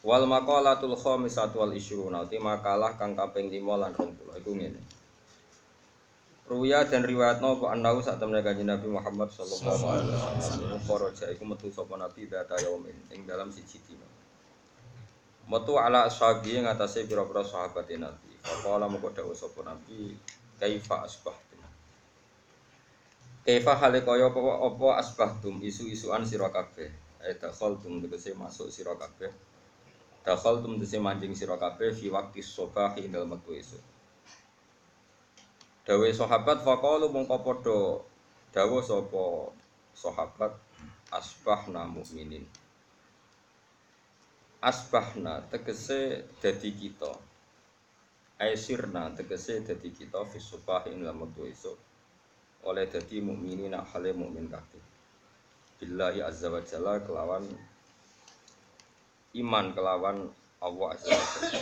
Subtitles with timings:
[0.00, 2.16] Wal maqalatul khamisatu wal ishrun.
[2.16, 4.80] Utai makalah kang kaping 5 lan 20 iku ngene.
[6.50, 11.46] Ruya dan riwayat no annahu saat temen kanjeng Nabi Muhammad sallallahu alaihi wasallam kharaja iku
[11.46, 14.02] metu sapa nabi data yaumin ing dalam siji dina.
[15.46, 18.34] Metu ala ashabi ing atase pira-pira sahabat Nabi.
[18.42, 20.18] Faqala moko dawuh sapa nabi
[20.58, 21.62] kaifa asbahtum.
[23.46, 26.90] Kaifa hale kaya apa asbahtum isu-isuan sira kabeh.
[27.22, 29.30] Ai dakhaltum tegese masuk sira kabeh.
[30.20, 33.84] Dakhaltum tegese manjing sira kabeh fi waqti sobah ing dalem wektu esuk.
[35.88, 37.80] Dawe sahabat faqalu mongko padha
[38.52, 39.24] dawuh sapa
[39.96, 40.52] sahabat
[41.08, 42.44] asbahna mukminin.
[44.60, 47.16] Asbahna tegese dadi kita.
[48.36, 51.78] Aisirna tegese dadi kita fi subah ing dalam wektu esuk
[52.60, 54.84] oleh dadi mukminin hale mukmin kabeh.
[55.80, 57.48] Billahi azza wa jalla kelawan
[59.38, 60.26] iman kelawan
[60.60, 61.60] Allah azza wa jalla.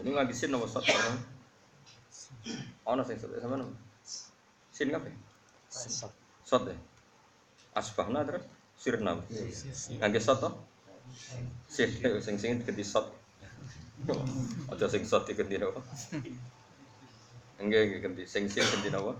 [0.00, 0.90] Ini nggak disin nomor satu
[2.88, 3.70] Ono sing sot sama nom.
[4.72, 5.12] Sin kabeh.
[6.42, 6.76] Sot ya.
[7.76, 8.44] Asbahna terus
[8.80, 9.18] sirna.
[10.00, 10.42] Ngangge sot?
[11.68, 11.88] Sin
[12.24, 13.06] sing sing ganti sot.
[14.72, 15.80] Aja sing sot diganti napa?
[17.60, 19.14] Enggak ganti sing sin ganti napa?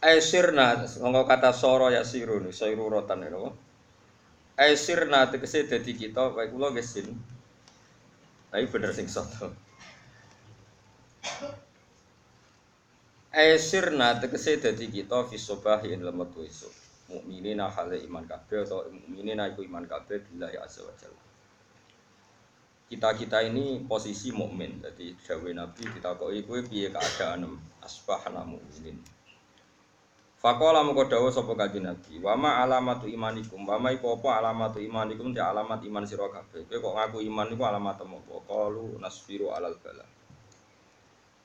[0.00, 3.52] Aisirna, ngomong kata soro ya sirun, sairu rotan ya napa?
[4.56, 7.12] Aisirna tegese dadi kita, baik kula gesin.
[8.48, 9.52] Tapi bener sing soto.
[13.28, 16.72] Aisirna tegese dadi kita fi sobahi ing lemah esuk.
[17.12, 21.22] Mukminina hale iman kabeh atau mukminina iku iman kabeh billahi azza wa jalla.
[22.88, 24.80] Kita-kita ini posisi mukmin.
[24.80, 27.52] Jadi dawuh Nabi ditakoki kowe piye keadaan
[27.84, 29.19] asbahna mukminin.
[30.40, 34.80] Fakola mengko dawuh sapa kanjeng Nabi, wa ma alamatu imanikum, wa ma iku apa alamatu
[34.80, 36.64] imanikum te alamat iman sira kabeh.
[36.64, 38.16] Kowe kok ngaku iman iku alamat apa?
[38.48, 40.00] Qalu nasfiru alal bala.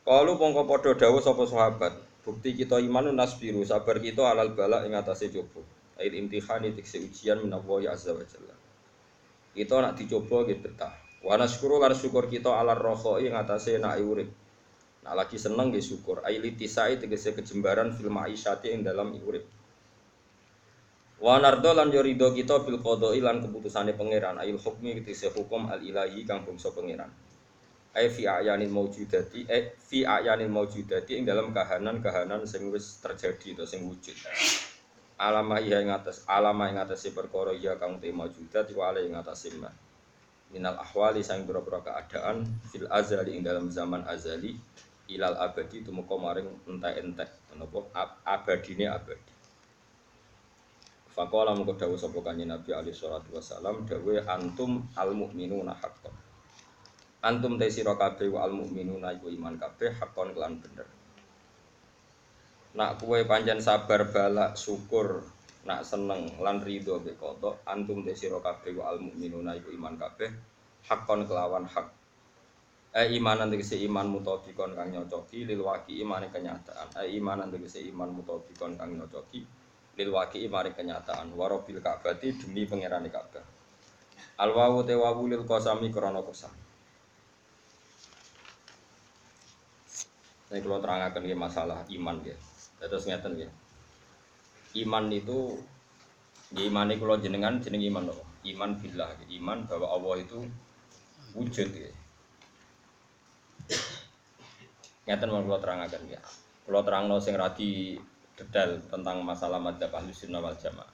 [0.07, 1.91] Qalu mongko padha dawuh sapa sahabat,
[2.23, 5.59] bukti kita iman nasfiru, sabar kita alal bala ing atase coba.
[6.00, 8.56] Ail imtihani tikse ujian minallahi azza wa jalla.
[9.51, 10.95] Kita nak dicoba nggih betah.
[11.19, 14.31] Wa nasyukuru syukur kita alal rokhoi ing atase nak urip.
[15.06, 16.26] Nah lagi seneng nggih syukur.
[16.26, 19.46] Aili tisai tegese kejembaran fil ma'isyati ing dalam urip.
[21.22, 24.42] Wa nardo lan yo ridho kita bil qada'i lan keputusane pangeran.
[24.42, 27.14] Ail hukmi tegese hukum al ilahi kang bangsa pangeran.
[27.96, 33.70] Ai fi ayanil maujudati eh fi ayanil maujudati ing dalam kahanan-kahanan sing wis terjadi atau
[33.70, 34.18] sing wujud.
[35.16, 39.16] Alama iya ing atas alama ing atas perkara iya kang te maujudat wa ala ing
[39.16, 39.72] atas ma.
[40.52, 44.60] Minal ahwali sang pira-pira keadaan fil azali ing dalam zaman azali
[45.12, 47.30] ilal abadi tumeka maring entek-entek.
[47.54, 49.34] Menapa abadine abadi.
[51.16, 56.12] Faqala mengko dawuh sapa kanjeng Nabi alaihi salatu wasalam dawuh antum al mukminuna haqqan.
[57.24, 60.88] Antum te sira kabeh wa al mukminuna iman kabeh haqqan kelan bener.
[62.76, 65.24] Nak kue panjang sabar balak syukur
[65.66, 70.30] nak seneng lan ridho be kodok antum te sira kabeh wa al mukminuna iman kabeh
[70.86, 71.88] haqqan kelawan hak
[72.95, 78.07] eh imanan tegese iman mutobikon kang nyocoki lil waki imane kenyataan eh imanan tegese iman
[78.07, 79.44] mutobikon kang nyocoki
[80.00, 83.44] lil waki imane kenyataan warobil ka'bati demi pangerane Ka'bah
[84.39, 86.56] al wawu te wawu lil qasami krana qasam
[90.45, 92.38] Saya kalau terangkan ya masalah iman ya,
[92.77, 93.50] terus ngeten ya.
[94.77, 95.57] Iman itu,
[96.53, 98.21] ya iman itu kalau jenengan jeneng iman loh.
[98.45, 100.45] Iman billah, iman bahwa Allah itu
[101.33, 101.89] wujud ya.
[105.06, 106.22] Ngeten mau kalau terangkan ya.
[106.66, 107.94] Terang no sing radi
[108.34, 110.92] detail tentang masalah madzhab ahli sunnah wal jamaah.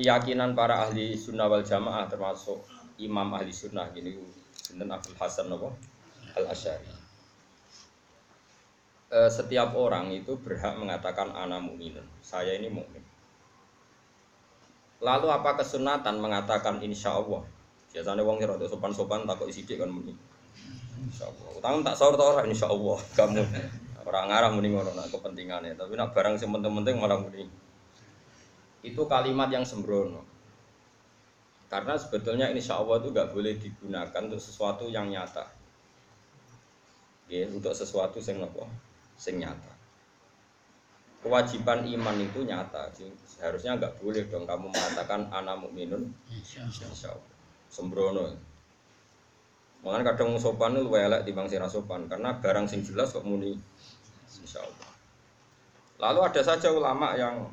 [0.00, 2.64] Keyakinan para ahli sunnah wal jamaah termasuk
[2.96, 4.16] imam ahli sunnah gini,
[4.56, 5.76] sinten Abdul Hasan nopo
[6.34, 6.88] al Asyari.
[9.10, 12.06] Setiap orang itu berhak mengatakan ana mukminun.
[12.24, 13.04] Saya ini mukmin.
[15.04, 17.44] Lalu apa kesunatan mengatakan insya Allah?
[17.90, 19.90] Biasanya wong rada sopan-sopan takut isi kan.
[21.00, 21.48] Insya Allah.
[21.56, 23.42] Utang tak sahur tau orang insya Allah kamu
[24.06, 25.74] orang ngarah muni ngono nak kepentingannya.
[25.76, 27.46] Tapi nak barang sing penting-penting malah muni.
[28.80, 30.24] itu kalimat yang sembrono.
[31.68, 35.46] Karena sebetulnya insya Allah itu nggak boleh digunakan untuk sesuatu yang nyata.
[37.30, 38.66] Ya, untuk sesuatu yang apa?
[39.20, 39.70] Sing nyata.
[41.20, 42.88] Kewajiban iman itu nyata.
[43.28, 46.64] Seharusnya nggak boleh dong kamu mengatakan anak mukminun insya
[47.12, 47.30] Allah.
[47.68, 48.49] Sembrono.
[49.80, 53.56] Makanya kadang sopan itu elek di bangsa sopan karena barang sing jelas kok muni
[54.40, 54.90] insya Allah.
[56.00, 57.48] Lalu ada saja ulama yang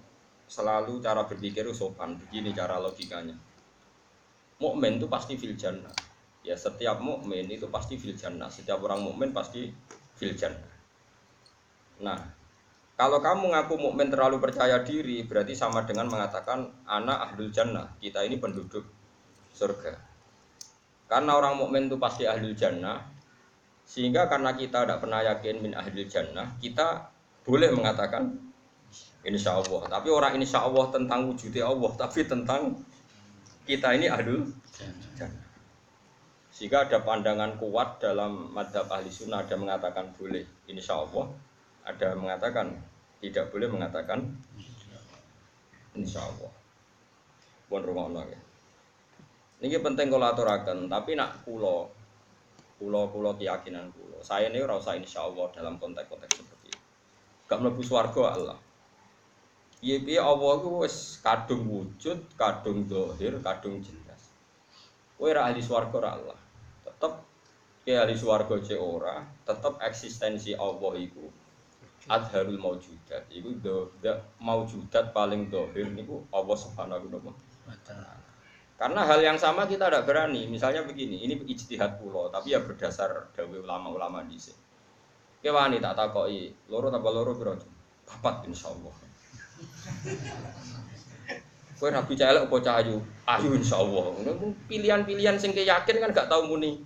[0.47, 3.35] selalu cara berpikir sopan begini cara logikanya.
[4.57, 5.93] Mukmin itu pasti fil jannah.
[6.43, 8.47] Ya setiap mukmin itu pasti fil jannah.
[8.47, 9.71] Setiap orang mukmin pasti
[10.15, 10.73] fil jannah.
[12.01, 12.19] Nah,
[12.97, 17.93] kalau kamu ngaku mukmin terlalu percaya diri, berarti sama dengan mengatakan anak ahlul jannah.
[18.01, 18.87] Kita ini penduduk
[19.53, 20.06] surga.
[21.07, 22.99] Karena orang mukmin itu pasti ahli jannah,
[23.87, 27.07] sehingga karena kita tidak pernah yakin min ahli jannah, kita
[27.47, 28.35] boleh mengatakan
[29.23, 29.87] insya Allah.
[29.87, 32.75] Tapi orang insya Allah tentang wujudnya Allah, tapi tentang
[33.63, 34.43] kita ini ahli
[35.15, 35.47] jannah.
[36.51, 41.31] Sehingga ada pandangan kuat dalam madhab ahli sunnah ada mengatakan boleh insya Allah,
[41.87, 42.75] ada mengatakan
[43.23, 44.35] tidak boleh mengatakan
[45.95, 46.51] insya Allah.
[47.67, 48.46] Pun rumah ya.
[49.57, 51.89] Ini penting kalau aturakan, tapi nak pulau,
[52.77, 54.21] pulau pulau keyakinan pulau.
[54.21, 56.83] Saya ini rasa insya Allah dalam konteks-konteks seperti itu.
[57.49, 58.57] Gak melebu swarga Allah.
[59.81, 64.21] Iya iya Allah itu wes kadung wujud, kadung dohir, kadung jelas.
[65.17, 66.37] Kue ahli swarga Allah.
[66.85, 67.25] Tetap
[67.81, 71.25] ke ahli swarga ce ora, tetap eksistensi Allah itu
[72.05, 73.25] adharul maujudat.
[73.33, 77.33] Iku do, do maujudat paling dohir niku Allah subhanahu wa
[77.85, 78.26] taala.
[78.77, 80.45] Karena hal yang sama kita tidak berani.
[80.45, 84.61] Misalnya begini, ini ijtihad pulau, tapi ya berdasar dawe ulama-ulama di sini.
[85.41, 87.57] Kewani tak takoi, loro tambah loro biro
[88.05, 88.93] papat insya Allah.
[91.77, 94.13] Kue rabi celek apa cahayu, ayu insya Allah.
[94.69, 96.81] Pilihan-pilihan sing yakin kan gak tahu muni.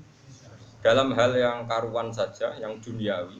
[0.79, 3.39] Dalam hal yang karuan saja, yang duniawi.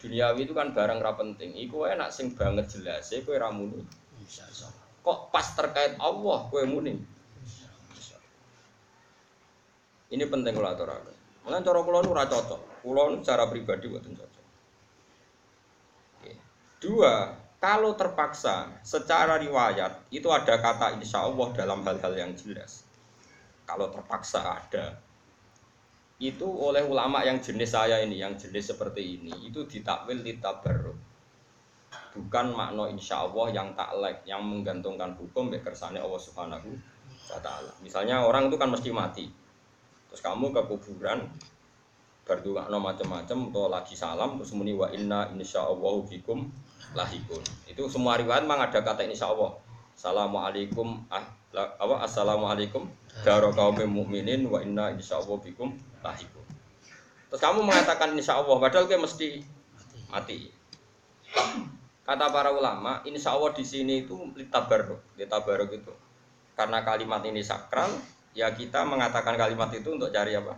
[0.00, 1.56] Duniawi itu kan barang ra penting.
[1.56, 3.84] Iku enak sing banget jelas, kue ramuni.
[5.00, 7.17] Kok pas terkait Allah kue muni?
[10.08, 11.14] Ini penting kalau aturakan.
[11.44, 12.60] Mungkin cara pulau nu cocok.
[12.84, 14.44] Pulau nu cara pribadi buatan cocok.
[16.20, 16.32] Oke.
[16.80, 22.86] Dua, kalau terpaksa secara riwayat itu ada kata insya Allah dalam hal-hal yang jelas.
[23.68, 24.96] Kalau terpaksa ada,
[26.18, 30.96] itu oleh ulama yang jenis saya ini, yang jenis seperti ini, itu ditakwil ditabaruk.
[32.16, 36.68] Bukan makna insya Allah yang taklek, yang menggantungkan hukum kersane Allah Subhanahu
[37.28, 37.70] wa Ta'ala.
[37.84, 39.26] Misalnya orang itu kan mesti mati,
[40.08, 41.28] Terus kamu ke kuburan
[42.28, 46.44] berdua no macam-macam atau lagi salam terus muni wa inna insyaallah bikum
[46.92, 47.40] lahikun.
[47.64, 49.56] Itu semua riwayat memang ada kata insya Allah.
[49.96, 51.24] Assalamualaikum ah,
[51.56, 52.84] apa assalamualaikum
[53.24, 55.72] daro kaum mukminin wa inna insyaallah bikum
[56.04, 56.44] lahikun.
[57.32, 59.40] Terus kamu mengatakan insya Allah padahal kayak mesti
[60.12, 60.52] mati.
[62.08, 65.92] Kata para ulama, insya Allah di sini itu litabaruk, litabaruk itu.
[66.56, 67.92] Karena kalimat ini sakral,
[68.32, 70.56] ya kita mengatakan kalimat itu untuk cari apa?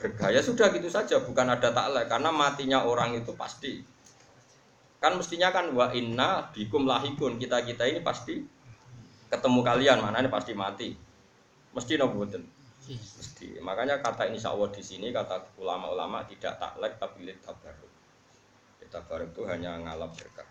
[0.00, 3.84] Bergaya sudah gitu saja, bukan ada taklek karena matinya orang itu pasti.
[5.00, 8.40] Kan mestinya kan wa inna bikum lahikun kita kita ini pasti
[9.28, 10.92] ketemu kalian mana ini pasti mati.
[11.70, 12.42] Mesti nobutin.
[12.90, 13.60] Mesti.
[13.62, 17.92] Makanya kata insya Allah di sini kata ulama-ulama tidak taklek tapi lihat tabaruk.
[18.90, 20.48] Tabaruk itu hanya ngalap berkah.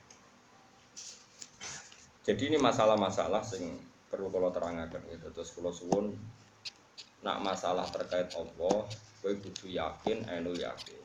[2.24, 5.30] Jadi ini masalah-masalah sing perlu kalau terangkan gitu.
[5.32, 6.06] Terus kalau suwun
[7.22, 8.89] nak masalah terkait Allah
[9.22, 11.01] gue kudu yakin enu yakin.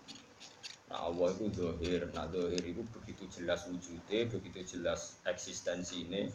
[0.89, 6.31] Nah Allah itu dohir nah dohir itu begitu jelas wujudnya begitu jelas eksistensi ini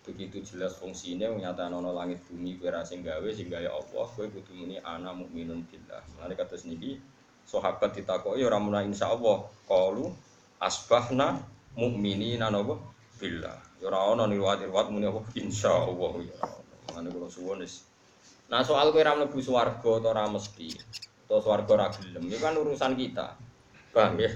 [0.00, 4.52] begitu jelas fungsi ini menyatakan nono langit bumi gue gawe sehingga ya Allah gue kudu
[4.56, 6.02] ini anak mukminun billah.
[6.18, 6.96] Nanti kata sendiri
[7.44, 10.10] sahabat ditakoi orang mulai insya Allah kalu
[10.58, 11.44] asbahna
[11.76, 12.80] mukminin nopo
[13.20, 16.36] billah Ya ora ono riwayat-riwayat muni apa insyaallah ya.
[16.92, 17.88] Mane kula suwun wis.
[18.52, 20.68] Nah soal kowe ora mlebu swarga atau ora mesti
[21.24, 23.40] atau swarga ora gelem itu kan urusan kita.
[23.96, 24.28] Paham ya?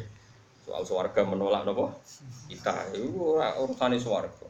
[0.64, 1.92] Soal swarga menolak napa?
[2.48, 4.48] Kita itu ora urusane swarga.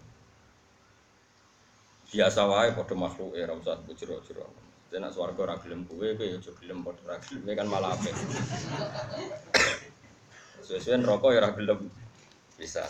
[2.15, 4.47] Biasa wae padha makhluk ora usah bujur-bujur.
[4.95, 8.15] Nek swarga ora gelem kowe kowe ya aja gelem padha ora gelem kan malah apik.
[10.71, 11.91] Sesuai rokok ya ora gelem
[12.55, 12.87] bisa.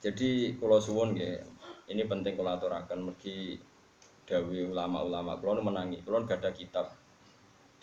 [0.00, 1.36] Jadi kalau suwon ya,
[1.92, 3.60] ini penting kalau aturakan mergi
[4.24, 5.36] dawi ulama-ulama.
[5.36, 6.88] Kalau menangi, kalau gak ada kitab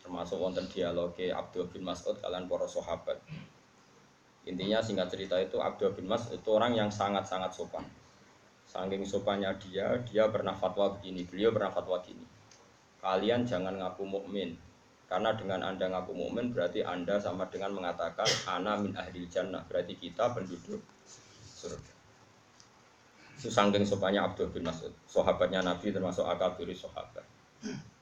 [0.01, 3.19] termasuk wonten dialog Abdul bin Mas'ud kalian para sahabat.
[4.47, 7.83] Intinya singkat cerita itu Abdul bin Mas'ud itu orang yang sangat-sangat sopan.
[8.65, 12.23] Saking sopannya dia, dia pernah fatwa begini, beliau pernah fatwa gini.
[13.03, 14.55] Kalian jangan ngaku mukmin,
[15.11, 19.99] karena dengan anda ngaku mukmin berarti anda sama dengan mengatakan ana min ahli jannah, berarti
[19.99, 20.79] kita penduduk
[21.55, 21.96] surga.
[23.37, 27.21] Itu saking sopannya Abdul bin Mas'ud, sahabatnya Nabi termasuk akabiri sahabat.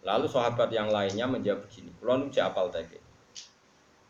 [0.08, 2.96] Lalu sahabat yang lainnya menjawab begini, kulon uji apal tadi.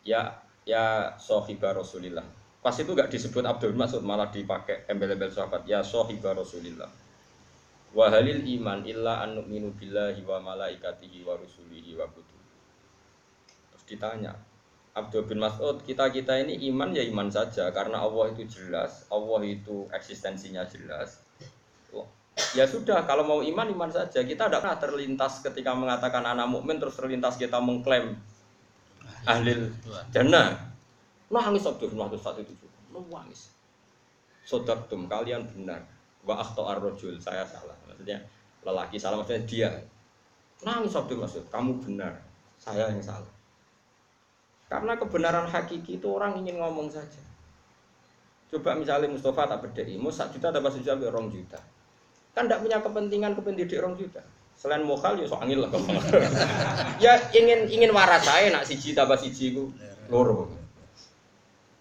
[0.05, 0.37] Ya,
[0.69, 5.69] ya sohibah Rasulillah Pas itu gak disebut Abdul Mas'ud malah dipakai embel-embel sahabat.
[5.69, 6.89] Ya sohiba Rasulillah.
[7.93, 12.41] Wa halil iman illa an nu'minu billahi wa malaikatihi wa rusulihi wa kutub.
[13.69, 14.33] Terus ditanya,
[14.95, 19.91] Abdul bin Mas'ud, kita-kita ini iman ya iman saja karena Allah itu jelas, Allah itu
[19.91, 21.19] eksistensinya jelas.
[22.55, 24.23] Ya sudah, kalau mau iman iman saja.
[24.23, 28.19] Kita tidak pernah terlintas ketika mengatakan anak mukmin terus terlintas kita mengklaim
[29.23, 29.71] ahli
[30.11, 30.75] jannah.
[31.31, 32.51] Nangis Abdul Rahman saat itu.
[32.91, 33.51] Nangis.
[34.43, 35.83] Sodatum kalian benar.
[36.27, 37.75] Wa akhto arrojul saya salah.
[37.87, 38.19] Maksudnya
[38.67, 39.71] lelaki salah maksudnya dia.
[40.63, 42.19] Nangis Abdul Masud, kamu benar.
[42.59, 43.34] Saya yang salah.
[44.65, 47.21] Karena kebenaran hakiki itu orang ingin ngomong saja.
[48.49, 51.59] Coba misalnya Mustafa tak ilmu, satu juta dapat juta orang juta.
[52.33, 54.21] Kan tidak punya kepentingan kependidik orang juta.
[54.55, 55.67] Selain mokal ya so angin lah
[57.03, 59.67] ya ingin ingin waras saya nak siji tambah siji ku
[60.07, 60.47] loro.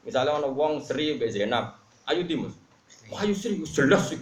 [0.02, 1.78] Misalnya orang wong Sri be Zainab,
[2.10, 2.52] ayo Dimus.
[3.08, 4.18] Wah, ayo Sri jelas sih.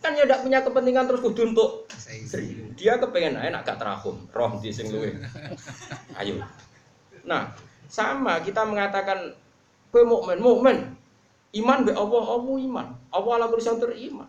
[0.00, 2.72] Kan ya tidak punya kepentingan terus kudu untuk Sri.
[2.78, 5.10] Dia kepengen aja nak gak terahum, roh di sing luwe.
[6.20, 6.40] Ayo.
[7.26, 7.52] Nah,
[7.86, 9.34] sama kita mengatakan
[9.90, 10.78] kowe mukmin, mukmin.
[11.54, 12.86] Iman be Allah, Allah iman.
[13.14, 14.28] Allah ala kulli iman.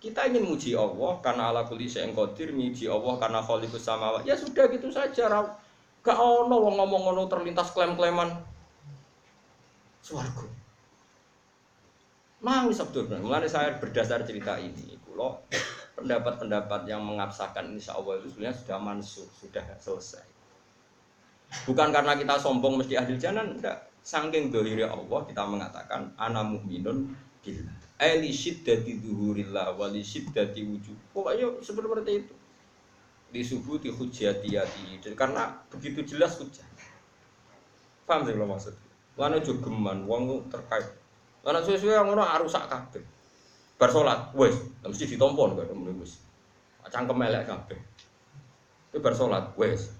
[0.00, 4.28] Kita ingin muji Allah karena ala kulli syai'in qadir, muji Allah karena khaliqus samawati.
[4.28, 5.28] Ya sudah gitu saja.
[6.04, 8.28] Gak ono wong ngomong ngono terlintas klaim-klaiman
[10.04, 10.44] Suaraku.
[12.44, 15.40] Nangis Abdul Mulai saya berdasar cerita ini, kalau
[15.96, 20.33] pendapat-pendapat yang mengabsakan insya Allah itu sebenarnya sudah mansuh, sudah selesai.
[21.64, 23.90] Bukan karena kita sombong mesti ahli jalan, enggak.
[24.04, 27.76] Sangking dohiri Allah kita mengatakan ana mu'minun billah.
[27.96, 31.16] Eli syiddati duhurillah wali syiddati wujud.
[31.16, 32.34] Pokoknya seperti itu.
[33.32, 35.00] Di subuh di hujatiyati.
[35.16, 36.66] Karena begitu jelas hujah.
[38.04, 38.76] Paham sih lo maksud?
[39.16, 40.84] Lana jogeman, wong terkait.
[41.40, 43.00] Lana sesuai yang orang arusak kabeh.
[43.80, 46.20] Bar salat, wes, mesti ditompon kok muni wis.
[46.92, 47.78] Cangkem elek kabeh.
[48.92, 49.90] Itu bar salat, wes.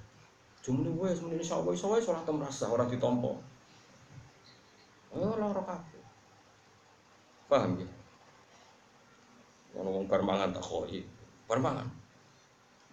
[0.65, 3.37] Jumlah wes muni insyaallah iso wae salat merasa orang ditompo.
[5.13, 6.03] Oh, lara kabeh.
[7.53, 7.89] Paham ya?
[9.77, 11.05] Ono wong bar mangan tak koi.
[11.45, 11.85] Bar mangan.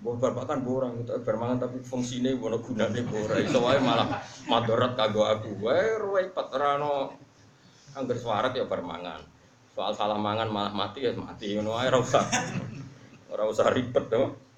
[0.02, 3.38] Mbah bapak kan borang itu bermangan tapi fungsinya bono gunane borang.
[3.38, 5.62] Iso wae malah madorat kagak aku.
[5.62, 7.14] Wae repot ora ono
[7.94, 9.22] angger swarat ya bermangan.
[9.72, 12.26] Soal salah mangan malah mati ya mati ngono wae ora usah.
[13.30, 14.51] Ora usah ribet tuh.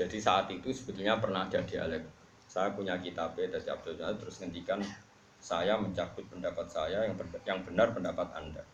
[0.00, 2.00] Jadi saat itu sebetulnya pernah ada dialek.
[2.48, 4.80] Saya punya kitab dari Abdul terus ngendikan
[5.36, 8.64] saya mencabut pendapat saya yang yang benar pendapat Anda.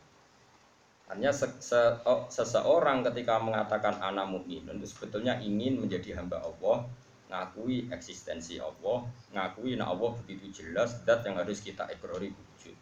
[1.10, 6.86] Hanya se se oh, seseorang ketika mengatakan anak mukmin itu sebetulnya ingin menjadi hamba Allah,
[7.26, 12.74] ngakui eksistensi Allah, ngakui nah Allah begitu jelas dat yang harus kita ikrori wujud.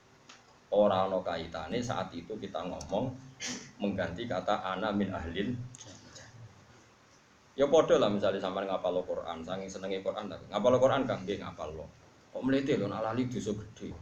[0.73, 3.13] Orang no kaitannya saat itu kita ngomong
[3.81, 5.57] mengganti kata anak min ahlin
[7.55, 11.39] Ya podo lah misalnya sampai ngapal Quran, saking senengnya Quran tapi ngapal Quran kan dia
[11.39, 11.87] ngapal lo.
[12.35, 13.95] Kok meliti lo nalali dosa gede.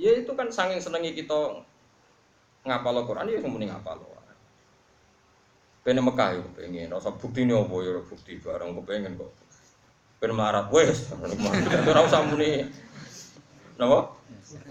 [0.00, 1.60] Ya itu kan saking senengnya kita
[2.64, 4.00] ngapal Quran ya muni ngapal.
[5.82, 9.34] Pengen Mekah ya pengen, rasa bukti ini apa ya bukti barang pengen kok.
[10.22, 11.10] Pengen melarat, wes,
[11.90, 12.70] ora usah muni.
[13.82, 14.14] Napa?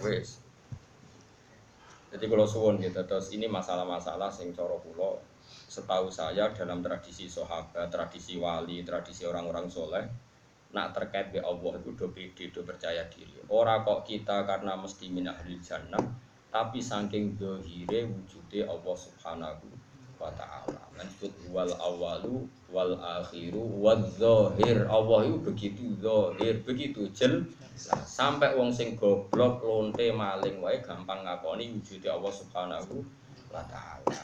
[0.07, 0.39] Wes.
[2.15, 5.19] Jadi kalau suwon gitu, terus ini masalah-masalah sing coro pulau
[5.71, 10.03] setahu saya dalam tradisi sahabat, tradisi wali, tradisi orang-orang soleh,
[10.75, 13.39] nak terkait be Allah itu do pede, do percaya diri.
[13.47, 16.03] Orang kok kita karena mesti min ahli jannah,
[16.51, 19.67] tapi saking dohire wujudnya Allah subhanahu
[20.19, 20.91] wa ta'ala.
[20.99, 27.47] Disebut wal awalu wal akhiru wal zohir Allah itu begitu zohir begitu jel.
[28.05, 33.20] Sampai wong sing goblok lonte maling wae gampang ngakoni wujudnya Allah subhanahu wa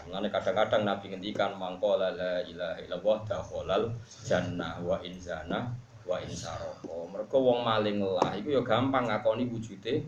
[0.08, 3.84] Mengenai kadang-kadang Nabi ngendikan mangkola la ilaha illallah dakhalal
[4.24, 5.68] jannah wa inzana
[6.08, 10.00] wa insaroko mereka wong maling lah itu ya gampang ngakoni wujudnya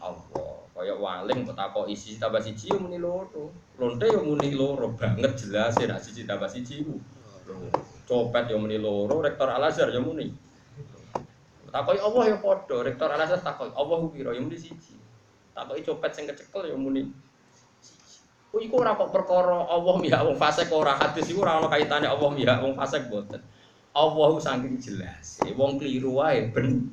[0.00, 3.54] Allah Kaya waling kok takok isi tambah siji yo muni loro.
[3.78, 6.98] Lonte yo muni loro banget jelas ya siji tambah siji ku.
[8.10, 10.34] Copet yo muni loro, rektor Al Azhar yo muni.
[11.70, 14.98] Takoki Allah yo padha, rektor Al Azhar takoki Allah ku piro yo muni siji.
[15.54, 17.06] Takoki copet sing kecekel yo muni
[18.54, 22.06] Oh iku ora kok perkara Allah ya wong fasik ora hadis iku ora ana kaitane
[22.06, 23.42] Allah ya wong fasik boten.
[23.90, 25.42] Allah saking jelas.
[25.58, 26.86] Wong keliru wae ben.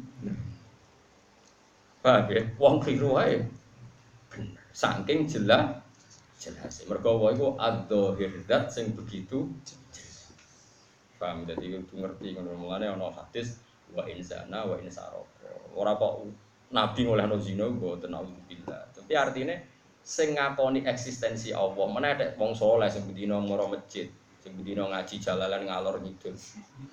[2.02, 2.42] Paham ya?
[2.58, 3.46] Wong keliru wae.
[4.74, 5.78] Saking jelas
[6.42, 6.82] jelas.
[6.90, 10.34] Mergo wae iku adzahir zat sing begitu jelas.
[11.22, 13.62] Paham dadi kudu ngerti ngono mulane ana hadis
[13.94, 15.78] wa insana wa insaraka.
[15.78, 16.26] Ora kok
[16.74, 18.98] nabi ngolehno zina mboten auzubillah.
[18.98, 19.54] Tapi artinya
[20.02, 21.86] sing ngakoni eksistensi Allah.
[21.88, 24.10] Mana ada wong soleh sing bedino moro masjid,
[24.42, 26.36] sing bedino ngaji jalalan ngalor ngidul.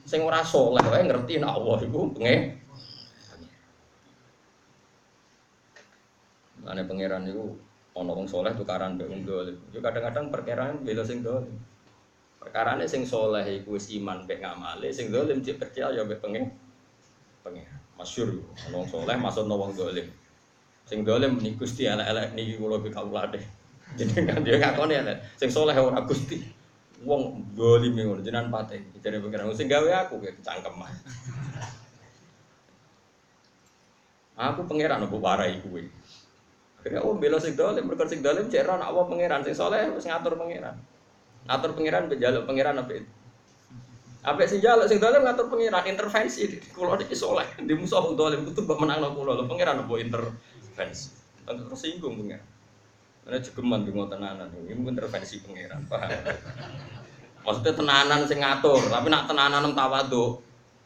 [0.04, 2.36] Sing ora soleh wae ngerti nek Allah iku penge.
[6.62, 7.56] Mane pangeran niku
[7.98, 9.56] ana wong soleh tukaran mbek wong dolim.
[9.74, 11.56] Yo kadang-kadang perkiraan bela sing dolim.
[12.38, 16.54] Perkarane sing soleh iku wis iman mbek ngamale, sing dolim cek percaya mbek pengen
[17.42, 17.66] pengen.
[17.98, 18.30] Masyur,
[18.70, 20.06] wong soleh masuk wong dolim.
[20.88, 23.44] Sing dolim nih gusti elek-elek niki kula be kawulane.
[24.00, 25.20] Jenengan dia ngakoni elek.
[25.36, 26.40] Sing soleh ora gusti.
[27.04, 28.80] Wong dolim ngono jenengan pate.
[29.04, 30.80] Jare pengiran sing gawe aku kayak cangkem.
[34.38, 35.90] Aku pangeran aku warai kuwe.
[36.78, 40.06] Akhirnya oh bela sing dolim, mergo sing dolim cek ora apa pangeran sing soleh wis
[40.06, 40.78] ngatur pangeran.
[41.44, 43.10] Ngatur pangeran bejaluk pangeran apa itu?
[44.22, 47.44] Apa sing jaluk sing dolim ngatur pangeran intervensi kula iki soleh.
[47.60, 49.92] Di musuh wong dolim kudu mbok menangno kula lho pangeran apa
[50.78, 51.10] intervensi.
[51.42, 52.46] Tentu tersinggung pengiran.
[53.26, 55.42] Karena jegeman di tenanan, ini mungkin intervensi
[55.90, 56.08] paham?
[57.44, 60.38] Maksudnya tenanan sing ngatur, tapi nak tenanan nem tawadu.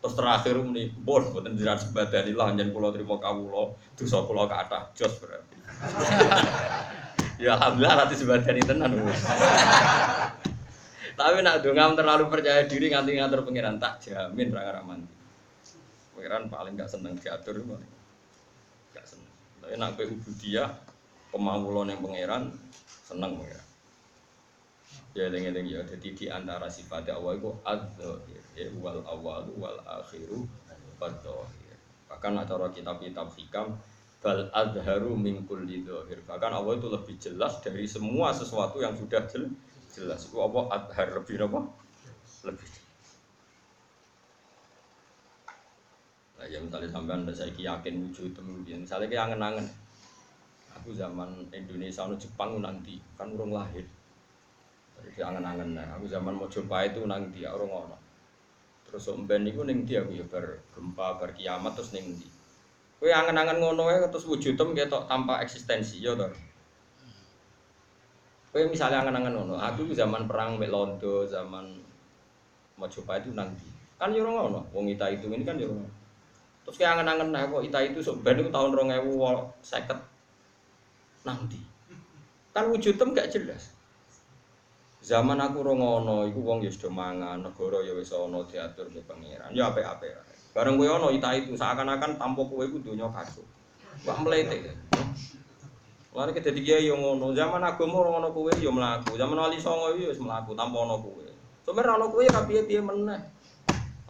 [0.02, 4.82] Terus terakhir ini, bon, buatan jiran sebadani lah, jangan pulau terima kawulo, dosa ke atas,
[4.98, 5.56] jos berarti.
[7.42, 8.90] ya alhamdulillah rati sebadani tenan.
[11.18, 15.00] tapi nak dongam terlalu percaya diri nganti ngatur pengiran tak jamin rangan raman.
[16.18, 18.01] Pengiran paling gak seneng diatur paling.
[19.72, 20.68] Tapi nak ke ubudiyah,
[21.32, 22.52] yang pangeran,
[23.08, 23.68] seneng pangeran.
[25.16, 30.44] Ya eling-eling ya, jadi di antara sifat Allah itu adzahir, ya wal awal wal akhiru
[31.00, 31.80] badzahir.
[32.04, 33.80] Bahkan acara kitab-kitab hikam,
[34.20, 36.20] bal adharu min kulli dhahir.
[36.20, 39.24] Bahkan Allah itu lebih jelas dari semua sesuatu yang sudah
[39.88, 40.20] jelas.
[40.28, 41.64] Itu Allah adhar lebih apa?
[42.44, 42.81] Lebih Nah,
[46.50, 49.66] ya misalnya sampean saya yakin wujud temu misalnya kayak angen-angen.
[50.72, 53.86] Aku zaman Indonesia no Jepang nanti kan urung lahir.
[54.98, 55.86] Jadi angen-angen nah.
[55.94, 57.96] Aku zaman mau coba itu nanti ya orang ngono.
[58.88, 62.26] Terus omben niku ning dia aku ya bar gempa bar kiamat terus ning ndi.
[62.98, 66.26] Kowe angen-angen ngono wae terus wujud tem ketok tanpa eksistensi ya to.
[68.50, 70.72] Kowe misalnya angen-angen ngono, aku zaman perang mek
[71.30, 71.78] zaman
[72.76, 73.64] mau coba itu nanti.
[74.00, 76.01] Kan yo ya ngono, wong itu ini kan yo ya
[76.72, 79.20] Terus kayak angen-angen nah kok Ita itu sebenarnya tahun rong ewu
[79.60, 80.00] seket
[81.20, 81.60] nanti.
[82.56, 83.76] Kan wujudem gak jelas.
[85.04, 89.52] Zaman aku rongono, iku wong ya sudah mangan, negara ya wis ana diatur ke pangeran.
[89.52, 90.16] Ya apik-apik.
[90.56, 93.44] Bareng kowe ana ita itu seakan-akan tanpa kowe iku donya kacau.
[94.08, 94.72] Wah mlete.
[96.16, 99.92] Lalu kita tiga yang ngono, zaman agama orang ngono kowe ya melaku, zaman wali songo
[99.92, 101.28] ya wis melaku tanpa ono kowe.
[101.68, 103.20] Sebenarnya ono kowe piye piye meneh.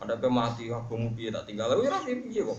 [0.02, 1.78] Ada pe mati agama piye tak tinggal.
[1.78, 2.58] Ya ora piye kok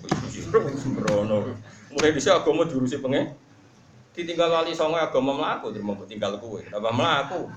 [0.80, 1.52] sembrono.
[1.92, 3.36] Mulai dhisik agama diurusi pengen.
[4.16, 6.64] Ditinggal wali songo agama mlaku terima tinggal kowe.
[6.64, 7.52] Apa mlaku?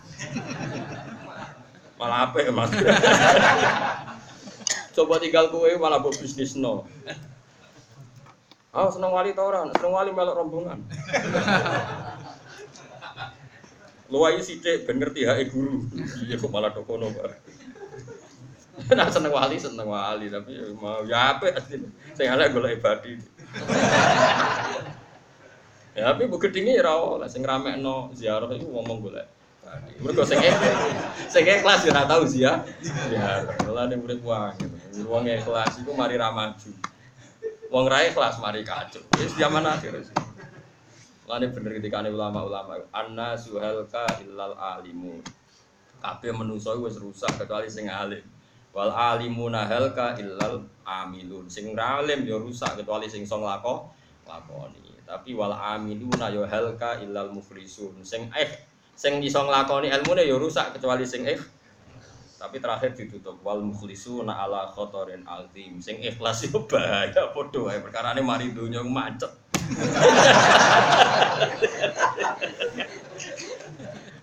[2.03, 2.75] Malah apa ya Mas?
[4.91, 6.83] Coba tinggal kowe malah buat bisnis no.
[8.77, 9.65] Oh, seneng wali tau ora?
[9.71, 10.83] Seneng wali melok rombongan.
[14.11, 15.87] Luwai sithik ben ngerti hake guru.
[16.27, 17.43] Iya kok malah dokono, Pak.
[18.99, 23.17] nah seneng wali seneng wali tapi ya mau ya apa asline sing elek golek ibadi
[25.97, 29.27] ya tapi bu gedinge ya ora oleh sing ramekno ziarah itu ngomong golek
[30.05, 30.39] mergo sing
[31.33, 32.53] sing ikhlas ya ora tau ya
[33.09, 34.53] ya lha ning urip wae
[35.05, 36.73] wong ikhlas iku mari ra maju.
[37.69, 40.01] Wong ra ikhlas mari kacau wis zaman akhir.
[41.27, 45.19] Lani bener ketika ulama-ulama anna suhalka illal alimu
[45.99, 48.23] kabeh menungso wis rusak kecuali sing alim
[48.77, 51.49] wal alimuna halka illal amilun.
[51.49, 53.89] Sing alim ya rusak kecuali sing song lako
[54.29, 58.05] lakoni tapi wal amiluna ya halka illal muflisun.
[58.05, 61.41] Sing eh sing iso nglakoni ilmune ya rusak kecuali sing eh
[62.37, 63.41] tapi terakhir ditutup.
[63.41, 65.81] Wal muflisuna ala khotorin azim.
[65.81, 69.33] Sing ikhlas yo bahaya padha wae perkarane mari donya macet.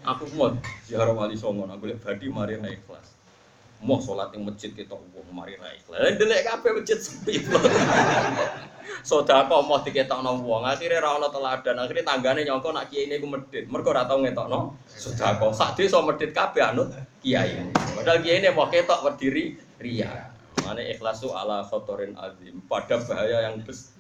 [0.04, 0.54] Aku mau
[0.86, 1.66] ziarah wali songo.
[1.66, 3.13] Aku lihat badi mari ikhlas
[3.84, 5.84] Mau sholat yang masjid kita uang mari naik.
[5.92, 7.44] Lalu delek kafe masjid sepi.
[9.04, 13.68] Sodako mau diketokno wong, akhirnya ra ono teladan, akhirnya tanggane nyongko nak kiai ini medit.
[13.68, 15.52] Mergo ora tau ngetokno sodako.
[15.52, 17.68] Sak desa medit kabeh anut kiai.
[17.74, 20.32] Padahal kiai ini mau ketok berdiri ria.
[20.64, 24.00] Mana ikhlasu ala khotorin azim pada bahaya yang besar.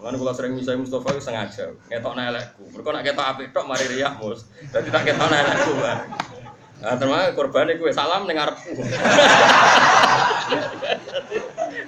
[0.00, 2.64] Mulane kula sering misai Mustafa sengaja ngetokno elekku.
[2.72, 4.48] Mergo nak ketok apik tok mari riak mus.
[4.72, 5.72] Dadi tak ketokno elekku.
[6.80, 8.72] Nah, termasuk korban itu salam ning ngarepku.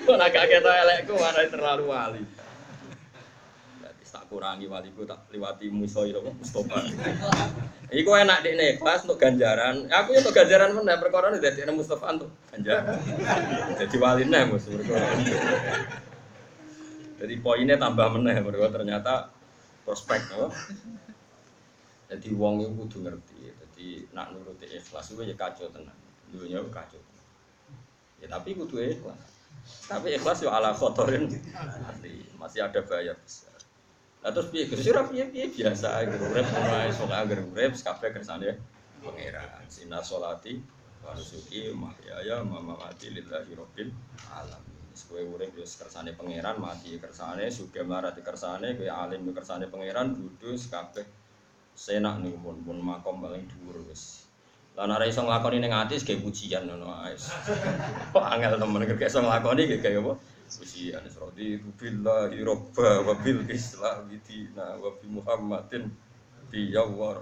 [0.04, 2.22] Kok nak ketok elekku mana terlalu wali.
[3.80, 6.84] Berarti tak kurangi waliku tak liwati musuh itu Mustafa.
[7.88, 9.88] Iku enak nih kelas untuk ganjaran.
[9.88, 13.00] Aku ya untuk ganjaran mana perkara ini dari Mustafa untuk ganjaran.
[13.80, 14.68] Jadi wali nih mus
[17.22, 19.30] Jadi poinnya tambah meneh mergo ternyata
[19.88, 20.52] prospek apa?
[22.12, 23.61] Jadi wong itu kudu ngerti.
[23.82, 25.98] Jadi nak nuruti ikhlas itu ya kacau tenang.
[26.30, 27.02] Dunia kacau.
[28.22, 29.18] Ya tapi kudu ikhlas.
[29.90, 31.26] Tapi ikhlas yo ala kotorin
[32.38, 33.58] masih ada bayar besar.
[34.22, 36.06] Nah terus piye Gus ora piye piye biasa.
[36.14, 38.62] Urip mulai sok agar urip kabeh kersane
[39.02, 39.66] pangeran.
[39.66, 40.62] Sina solati
[41.02, 41.18] wa
[41.74, 43.90] mahyaya mamati lillahi rabbil
[44.30, 44.94] alamin.
[45.10, 50.70] Kowe urip yo kersane pangeran, mati kersane, sugih marati kersane, kowe alim kersane pangeran, kudus
[50.70, 51.02] kabeh
[51.72, 54.28] senak nih pun pun makom paling dhuwur wis.
[54.72, 57.12] Lah nek iso nglakoni ning ati ge pujian ngono ae.
[58.12, 60.16] Kok angel temen kerja iso nglakoni ge kaya apa?
[60.52, 65.92] Pujian rodi billahi robba wa bil islam dina wa bi muhammadin
[66.48, 67.20] bi ya wa.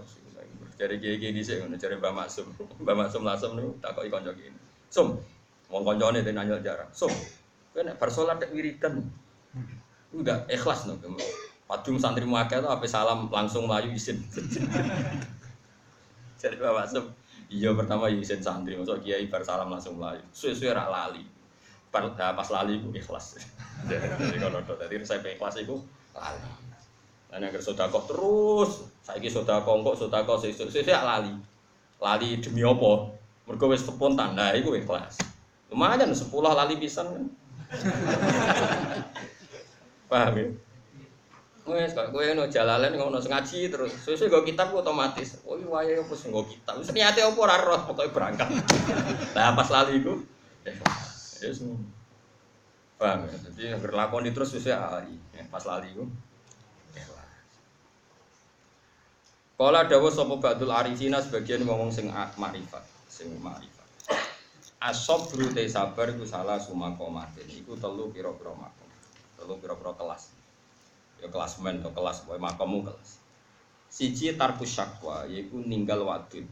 [0.81, 2.47] Cari kiai-kiai dhisik ngono cari Mbah Maksum.
[2.87, 4.57] Mbah Maksum lasem niku takoki kanca kene.
[4.89, 5.21] Sum,
[5.69, 6.89] wong kancane ten nanya jarang.
[6.97, 7.13] Sum,
[7.77, 9.05] kowe nek bar salat wiridan.
[10.15, 10.97] Enggak ikhlas no.
[11.71, 14.19] Padung santri muakeh itu apa salam langsung melayu izin.
[16.43, 17.07] Jadi bapak sem,
[17.47, 20.19] iya pertama izin santri, masuk kiai bar salam langsung melayu.
[20.35, 21.23] Suwe-suwe rak lali.
[21.95, 23.39] Pas, nah, pas lali itu ikhlas.
[23.87, 25.79] Jadi kalau tadi saya ikhlas itu
[26.11, 26.43] lali.
[27.31, 31.31] Dan yang sodakoh terus, saya ini sodakoh kok sodakoh sesuk sesuk lali.
[32.03, 33.15] Lali demi apa?
[33.47, 35.23] Mergo wis spontan, nah itu ikhlas.
[35.71, 37.25] Lumayan sepuluh lali pisan kan.
[40.11, 40.51] Paham ya?
[41.71, 43.95] Wes kok kowe ngono jalalan ngono ngaji terus.
[44.03, 45.39] Sesuk nggo kitab otomatis.
[45.47, 46.83] Oh iya wae opo sing nggo kitab.
[46.83, 48.51] Wis niate opo ora roh pokoke berangkat.
[49.39, 50.19] Lah pas lali iku
[51.41, 51.79] ya semua.
[53.01, 53.37] Paham ya?
[53.49, 55.15] Jadi agar lakoni terus sesuk ali.
[55.33, 56.05] Ya, pas lali iku.
[59.61, 62.81] Kala dawa sapa Ba'dul Arifina sebagian ngomong sing makrifat,
[63.13, 63.85] sing makrifat.
[64.81, 67.45] Asobru te sabar iku salah sumakomatin.
[67.45, 68.89] Iku telu pira-pira makom.
[69.37, 70.40] Telu pira-pira kelas
[71.21, 73.21] ya kelas men atau kelas boy makamu kelas.
[73.93, 76.47] Siji tarku syakwa yaitu ninggal waktu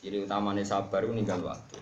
[0.00, 1.80] ciri utamanya sabar itu ninggal waktu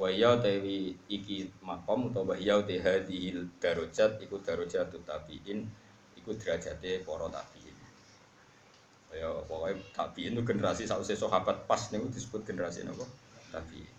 [0.00, 5.68] waya tewi iki makom atau waya te hadhil darajat iku darajat tabiin
[6.16, 7.76] iku derajate para tabiin.
[9.10, 13.04] Ya pokoknya tabiin itu generasi sausé sahabat pas nih disebut generasi nopo
[13.52, 13.92] tabiin.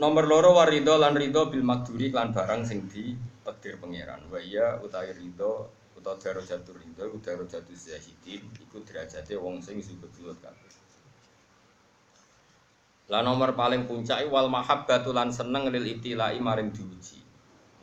[0.00, 3.12] Nomor loro warido lan rido bil makduri lan barang sing di
[3.50, 4.22] takdir pangeran.
[4.30, 5.66] Wa iya utawi ridho
[5.98, 10.70] utawa darajatul ridho utawa darajatul zahidin iku derajate wong sing zuhud-zuhud kabeh.
[13.10, 17.18] Lah nomor paling puncak wal mahabbatu lan seneng lil ibtilai maring diuji.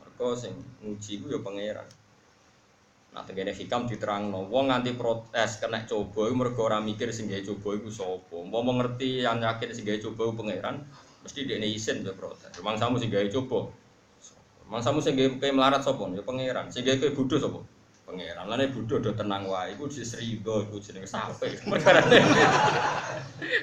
[0.00, 1.88] Mergo sing nguji iku ya pangeran.
[3.12, 7.68] Nah, tengene hikam diterangno, wong nganti protes kena coba mergo ora mikir sing gawe coba
[7.76, 8.36] iku sapa.
[8.40, 10.76] Mau ngerti yang yakin sing gawe coba pangeran,
[11.24, 12.48] mesti dia izin be protes.
[12.64, 13.68] Mangsamu sing gawe coba,
[14.68, 16.04] Mangsamu sing gawe melarat sapa?
[16.12, 16.68] Ya pangeran.
[16.68, 17.64] Sing gawe bodho sapa?
[18.04, 18.44] Pangeran.
[18.44, 21.56] Lane bodho do tenang wae iku disrido iku jenenge sape.
[21.72, 22.20] Perkarane.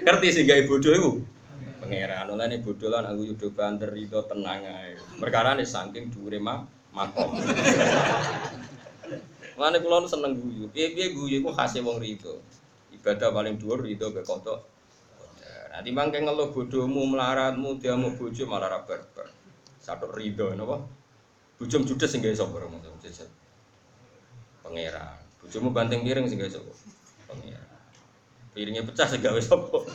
[0.02, 1.12] Ngerti sing gawe bodho iku?
[1.78, 2.34] Pangeran.
[2.34, 4.98] Lane bodho lan aku yudo banter rido tenang ae.
[5.22, 7.38] Perkarane saking dhuwure mak makom.
[9.62, 10.74] Lane kula seneng guyu.
[10.74, 12.42] Piye-piye guyu iku khase wong rido.
[12.98, 14.74] Ibadah paling dhuwur rido be kodok.
[15.70, 19.28] Nah, timbang ngeluh bodohmu, melaratmu, dia mau bojo malah ra barbar.
[19.86, 20.82] Satu ridho napa?
[21.62, 23.30] Bujum judes sing gawe sapa ramo jajan.
[24.66, 25.22] Pangeran.
[25.38, 26.74] Bujumu banting piring sing gawe sapa?
[27.30, 27.70] Pangeran.
[28.58, 29.78] Piringnya pecah sing gawe sapa?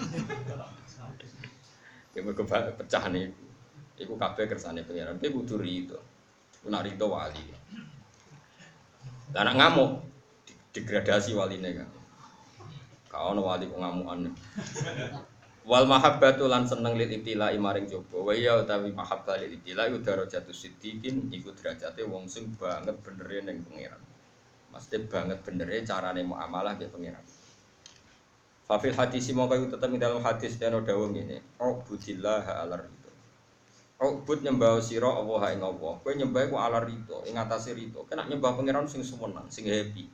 [2.11, 3.31] Ya mergo pecah nih.
[4.03, 5.19] Iku kabeh kersane pangeran.
[5.19, 5.99] Kowe kudu ridho.
[6.67, 7.43] Nak ridho wali.
[9.31, 9.91] Lah nak ngamuk
[10.75, 11.89] degradasi waline kan.
[13.07, 14.27] Kau wali kok ngamukan.
[15.69, 18.33] Wal mahabbatu lan seneng lil ibtila maring coba.
[18.33, 23.45] Wa ya utawi mahabbah lil ibtila iku darajatu siddiqin iku derajate wong sing banget benere
[23.45, 24.01] ning pangeran.
[24.73, 27.21] Mesti banget benere carane muamalah ke pangeran.
[28.71, 31.43] Fafil hadis mau kayu tetap dalam hadis dan dawuh ngene.
[31.59, 33.11] Oh budillah alar itu.
[34.01, 35.99] Oh bud nyembah sira Allah ing Allah.
[36.01, 38.07] Kowe nyembah ku alar itu, ing atase rito.
[38.09, 40.09] Kena nyembah pangeran sing sumenang, sing happy.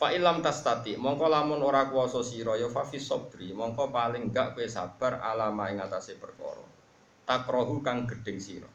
[0.00, 4.64] Fa ilam tastati, mongko lamun ora kuwasa sira ya fa sabri, mongko paling gak kowe
[4.64, 6.64] sabar alama ing atase perkara.
[7.28, 8.70] Takrohu kang gedeng sira.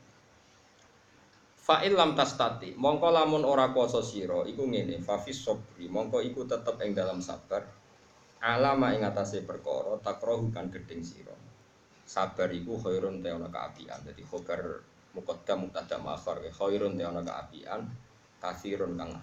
[1.57, 6.77] Fa ilam tastati, mongko lamun ora kuwasa sira iku ngene, fa sabri, mongko iku tetep
[6.85, 7.65] ing dalam sabar
[8.45, 11.33] alama ing atase perkara takrohu kan gedeng sira
[12.05, 14.85] sabar iku khairun te ana kaapian dadi khobar
[15.17, 17.89] muqaddam mubtada ma'khar khairun te ana kaapian
[18.37, 19.17] kasirun kang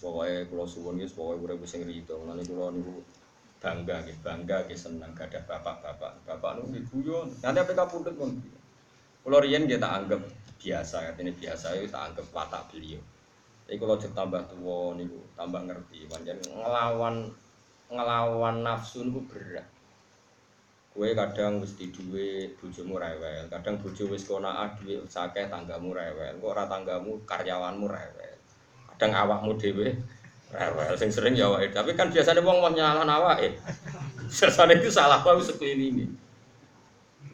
[0.00, 2.16] Pokoknya kalau suwun ini, pokoknya urip sing rido.
[2.24, 3.04] Mulane kula niku
[3.60, 6.24] bangga nggih, bangga nggih seneng gadah bapak-bapak.
[6.24, 7.28] Bapak niku nggih guyon.
[7.44, 8.32] Nanti apa kapundhut pun.
[9.20, 10.20] Kula riyen nggih tak anggap
[10.56, 13.00] biasa, katanya biasa itu tak anggap watak beliau.
[13.68, 17.28] Tapi kalau cek tambah tua niku tambah ngerti, pancen ngelawan
[17.92, 19.68] ngelawan nafsu niku berat.
[20.90, 26.34] Kue kadang wis di duwe bojomu rewel, kadang bojo wis konaah duwe sakeh tanggamu rewel,
[26.42, 28.29] kok ora tanggamu karyawanmu rewel.
[29.00, 29.96] Kadang awakmu dhewe
[30.52, 31.72] rewel, sing sering ya awake.
[31.72, 33.56] Tapi kan biasanya wong mau nyalah awake.
[34.28, 36.04] Biasanya itu salah kok ini.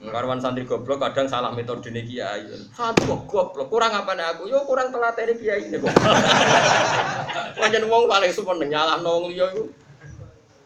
[0.07, 2.46] Karwan santri goblok kadang salah metode nih kiai.
[2.70, 4.46] Santri goblok kurang apa nih aku?
[4.46, 5.90] Yo kurang telat ini kiai ini kok.
[7.61, 9.64] Wajan wong paling sumpah nyala nong liyo itu.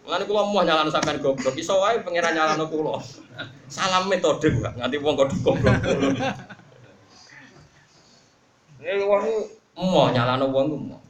[0.04, 1.56] Kulo mau nyala sampean goblok.
[1.56, 3.00] Iso wae pangeran nyala kulo.
[3.72, 5.80] Salah metode gua nganti wong kok goblok.
[8.84, 9.24] Ini wong
[9.88, 11.00] mau nyala wong mau.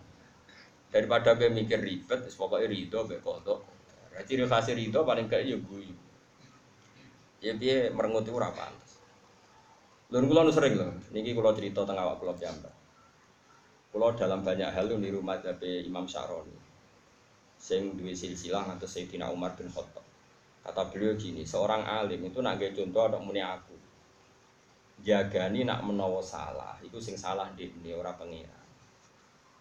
[0.91, 3.63] Daripada gue mikir ribet, pokoknya rido, gue kodok.
[4.27, 5.95] Ciri khas rido paling kayak ya guyu
[7.41, 9.01] ya dia merengut itu ora pantes.
[10.13, 12.75] Lha kula nu sering lho, niki kula cerita teng awak kula piyambak.
[13.91, 16.55] Kula dalam banyak hal di rumah tapi Imam Syaroni.
[17.61, 20.05] Sing duwe silsilah atau Sayyidina Umar bin Khattab.
[20.61, 23.77] Kata beliau gini, seorang alim itu nak contoh ada muni aku.
[25.01, 28.60] Jagani nak menawa salah, itu sing salah di ini orang pengira.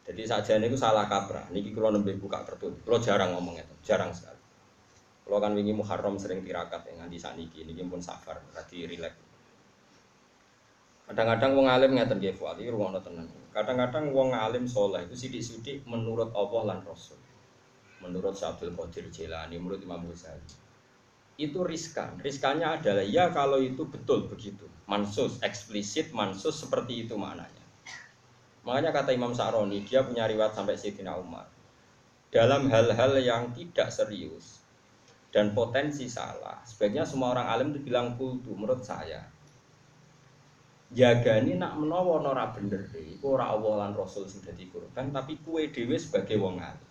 [0.10, 1.54] Jadi saja ini salah kaprah.
[1.54, 2.82] Niki kalau nembe buka tertutup.
[2.82, 4.42] Kalau jarang ngomong itu, jarang sekali.
[5.22, 9.22] Kalau kan wingi Muharram sering tirakat ya nganti saniki ini pun safar berarti rileks.
[11.06, 13.30] Kadang-kadang wong alim ngeten nggih fuad iki rumono tenan.
[13.54, 17.22] Kadang-kadang wong alim soleh itu sidik-sidik menurut Allah lan Rasul.
[18.02, 20.42] Menurut Syabdul Qadir Jilani, menurut Imam Ghazali.
[21.38, 22.18] Itu riskan.
[22.18, 24.66] Riskannya adalah ya kalau itu betul begitu.
[24.90, 27.59] Mansus, eksplisit mansus seperti itu maknanya.
[28.68, 31.48] Makanya kata Imam Sa'roni, dia punya riwayat sampai Sayyidina Umar.
[32.30, 34.60] Dalam hal-hal yang tidak serius,
[35.30, 36.62] dan potensi salah.
[36.66, 39.30] Sebaiknya semua orang alim itu bilang kultu menurut saya.
[40.90, 45.38] Jaga ini nak menawa nora bener deh, ora Allah lan Rasul sing dadi korban, tapi
[45.38, 46.90] kue dewe sebagai wong alim.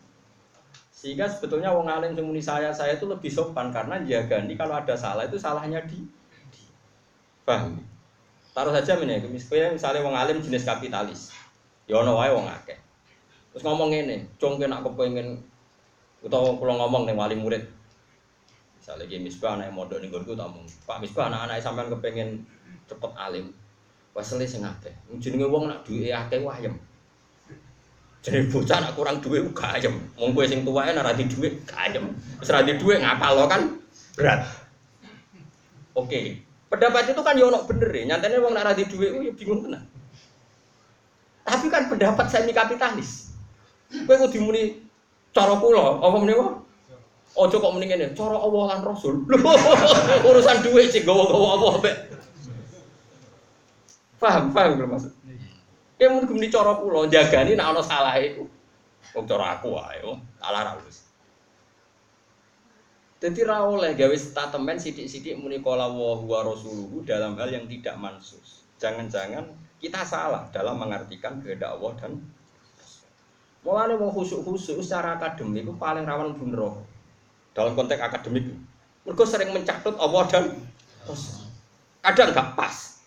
[0.94, 4.94] Sehingga sebetulnya wong alim semuni saya saya itu lebih sopan karena jaga ini kalau ada
[4.94, 6.07] salah itu salahnya di,
[6.50, 6.62] di.
[7.42, 7.83] paham?
[8.54, 11.35] Taruh saja misalnya misalnya wong alim jenis kapitalis,
[11.88, 12.79] ya ono wae wong akeh.
[13.51, 15.40] Terus ngomong ini, cong nak kepengen
[16.22, 17.64] utawa kalau ngomong nih wali murid,
[18.79, 20.48] Misalnya lagi misbah anak modal nih gue tak
[20.88, 22.40] Pak misbah anak-anak sampean kepengen
[22.88, 23.53] cepet alim.
[24.16, 24.94] Wasle sing akeh.
[25.20, 26.72] Jenenge wong nak duwe akeh wayem.
[28.24, 29.94] Jadi bocah nak kurang duit gak ayem.
[30.18, 32.12] Wong kowe sing tuwae ora di duit gak ayem.
[32.40, 33.77] Wis duit ngapal lo kan
[34.16, 34.42] berat.
[35.92, 36.40] Oke.
[36.68, 38.03] Pendapat itu kan yo ono bener ya.
[38.16, 39.85] Nyatane wong nak ra di duit yo bingung tenan.
[41.48, 43.32] Tapi kan pendapat semi kapitalis.
[43.88, 44.84] Kowe kudu muni
[45.32, 46.37] cara kula, apa meneh
[47.38, 49.22] Ojo kok mendingin ya, cara Allah lan Rasul.
[50.28, 51.96] Urusan duit sih gawa-gawa apa mbek.
[54.18, 55.12] Paham, paham belum maksud?
[56.02, 58.48] Ya mungkin gini cara kula jagani nek ana salah iku.
[59.14, 60.02] Wong cara aku wae,
[60.40, 61.06] salah wis.
[63.18, 68.66] Jadi ra oleh gawe statement sidik-sidik muni qala wa rasuluhu dalam hal yang tidak mansus.
[68.82, 69.46] Jangan-jangan
[69.79, 72.12] kita salah dalam mengartikan kehendak Allah dan
[73.67, 76.87] Mulane mau khusuk-khusuk secara akademik itu paling rawan bunro
[77.53, 78.55] dalam konteks akademik.
[79.03, 80.45] Mereka sering mencatut Allah dan
[82.01, 83.03] kadang nggak pas.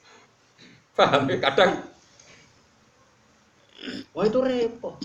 [0.91, 1.39] Paham ya?
[1.39, 1.87] Kadang
[4.13, 5.01] Wah itu repot.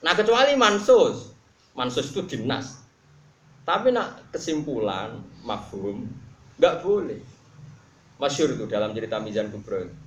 [0.00, 1.34] Nah kecuali mansus,
[1.76, 2.80] mansus itu dinas.
[3.64, 6.08] Tapi nak kesimpulan, mafhum,
[6.56, 7.20] nggak boleh.
[8.16, 10.03] Masyur itu dalam cerita Mizan Kubro.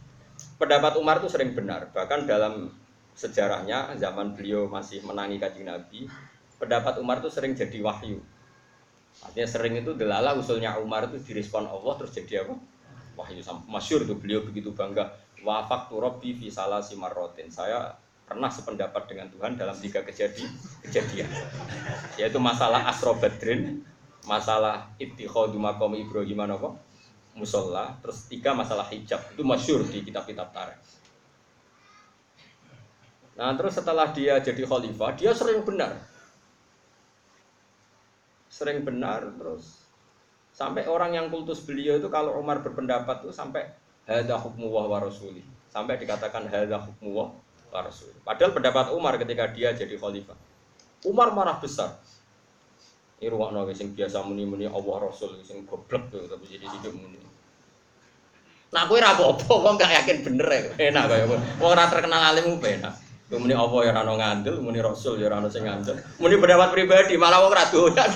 [0.57, 1.93] Pendapat Umar itu sering benar.
[1.93, 2.73] Bahkan dalam
[3.17, 6.05] sejarahnya zaman beliau masih menangi kajian Nabi,
[6.61, 8.21] pendapat Umar itu sering jadi wahyu.
[9.25, 12.53] Artinya sering itu delala usulnya Umar itu direspon Allah terus jadi apa?
[13.17, 15.09] Wahyu masyur itu beliau begitu bangga
[15.41, 17.49] wafak turobi fi salah simarotin.
[17.49, 17.97] Saya
[18.27, 20.51] pernah sependapat dengan Tuhan dalam tiga kejadian,
[20.85, 21.25] kejadian
[22.19, 23.81] yaitu masalah Asro Badrin,
[24.27, 26.37] masalah ittikhadu maqam Ibrahim?
[27.37, 29.21] Musola, terus tiga masalah hijab.
[29.31, 30.81] Itu masyur di kitab-kitab tarikh.
[33.37, 36.01] Nah terus setelah dia jadi khalifah, dia sering benar,
[38.49, 39.85] sering benar terus
[40.57, 43.69] sampai orang yang kultus beliau itu kalau Umar berpendapat tuh sampai
[44.09, 45.45] hadza hukmu wa rasuli.
[45.69, 48.17] Sampai dikatakan hadza hukmu wa rasuli.
[48.25, 50.33] Padahal pendapat Umar ketika dia jadi khalifah.
[51.05, 52.01] Umar marah besar
[53.17, 57.17] ini ruang nabi sing biasa muni-muni Allah Rasul sing goblok tuh tapi jadi hidup muni
[58.67, 60.91] Nah, aku ora apa-apa, wong gak yakin bener ya.
[60.91, 62.99] Enak kaya wong ora terkenal alim ku enak.
[63.31, 65.95] Muni apa ya ora ngandel, muni Rasul ya ora sing ngandel.
[66.19, 68.07] Muni pendapat pribadi malah wong ora doyan.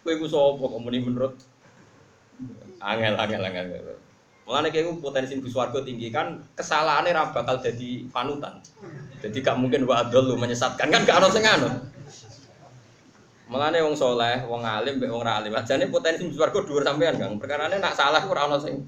[0.00, 1.36] Kowe iku sapa kok muni menurut
[2.80, 4.00] angel angel angel.
[4.48, 8.64] Mulane kayak potensi bus warga tinggi kan kesalahannya ra bakal jadi panutan.
[9.18, 11.44] Jadi gak mungkin wa lu menyesatkan kan gak ono sing.
[13.46, 15.54] Mulane wong soleh, wong alim, wong ra alim.
[15.54, 17.38] Ajane potensi swarga dhuwur sampean, Kang.
[17.38, 18.82] Perkarane nak salah ora ono sing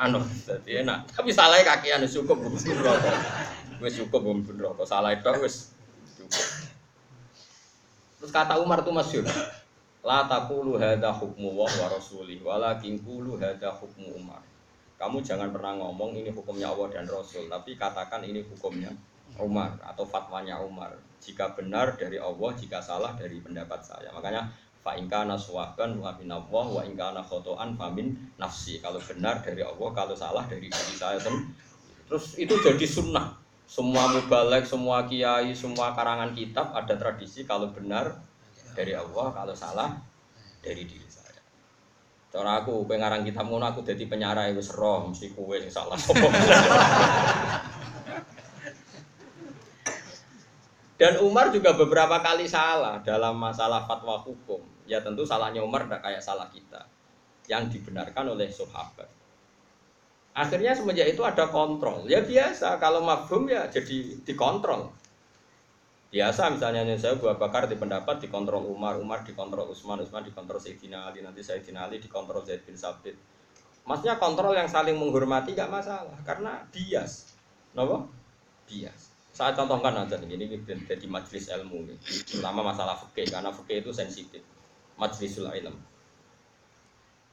[0.00, 0.24] anu.
[0.48, 1.12] Dadi enak.
[1.12, 3.12] Tapi salah kakean cukup wis neraka.
[3.84, 4.88] Wis cukup wong neraka.
[4.88, 5.76] Salah itu wis
[6.16, 6.44] cukup.
[8.22, 9.28] Terus kata Umar tuh masyhur.
[10.02, 14.42] La taqulu hadza hukmu wa rasulih, walakin qulu hadza hukmu Umar.
[14.98, 18.94] Kamu jangan pernah ngomong ini hukumnya Allah dan Rasul, tapi katakan ini hukumnya
[19.40, 20.92] Umar atau fatwanya Umar.
[21.22, 24.10] Jika benar dari Allah, jika salah dari pendapat saya.
[24.10, 24.50] Makanya
[24.82, 28.82] fa ingkana suwaban wa min Allah wa ingkana khotoan famin nafsi.
[28.82, 31.16] Kalau benar dari Allah, kalau salah dari diri saya
[32.10, 33.38] Terus itu jadi sunnah.
[33.64, 38.20] Semua mubalek, semua kiai, semua karangan kitab ada tradisi kalau benar
[38.76, 39.96] dari Allah, kalau salah
[40.60, 41.40] dari diri saya.
[42.28, 45.96] Cara aku pengarang kitab ngono aku jadi penyarai wis roh mesti kowe sing salah.
[51.02, 54.62] Dan Umar juga beberapa kali salah dalam masalah fatwa hukum.
[54.86, 56.86] Ya tentu salahnya Umar tidak kayak salah kita.
[57.50, 59.10] Yang dibenarkan oleh sahabat.
[60.30, 62.06] Akhirnya semenjak itu ada kontrol.
[62.06, 64.94] Ya biasa, kalau mafhum ya jadi dikontrol.
[66.14, 71.10] Biasa misalnya saya buat bakar di pendapat dikontrol Umar, Umar dikontrol Utsman, Utsman dikontrol Sayyidina
[71.10, 73.18] Ali, nanti Sayyidina Ali dikontrol Zaid bin Sabit.
[73.82, 77.34] Maksudnya kontrol yang saling menghormati gak masalah karena bias.
[77.74, 78.06] Kenapa?
[78.70, 79.11] Bias.
[79.32, 81.96] Saya contohkan aja nih, ini jadi majelis ilmu nih.
[82.28, 84.44] Terutama masalah fikih, karena fikih itu sensitif.
[85.00, 85.72] Majlisul ilm.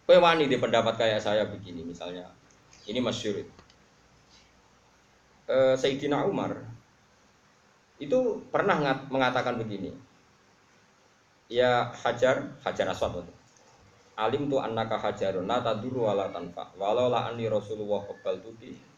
[0.07, 2.31] Kue wani di pendapat kayak saya begini misalnya.
[2.87, 3.43] Ini masyur.
[5.45, 6.55] E, Sayyidina Umar
[7.99, 8.79] itu pernah
[9.11, 9.91] mengatakan begini.
[11.51, 13.33] Ya hajar, hajar aswad itu.
[14.15, 16.71] Alim tu annaka hajarun la taduru wala tanfa.
[16.79, 18.88] Walau la anni Rasulullah qabal tuti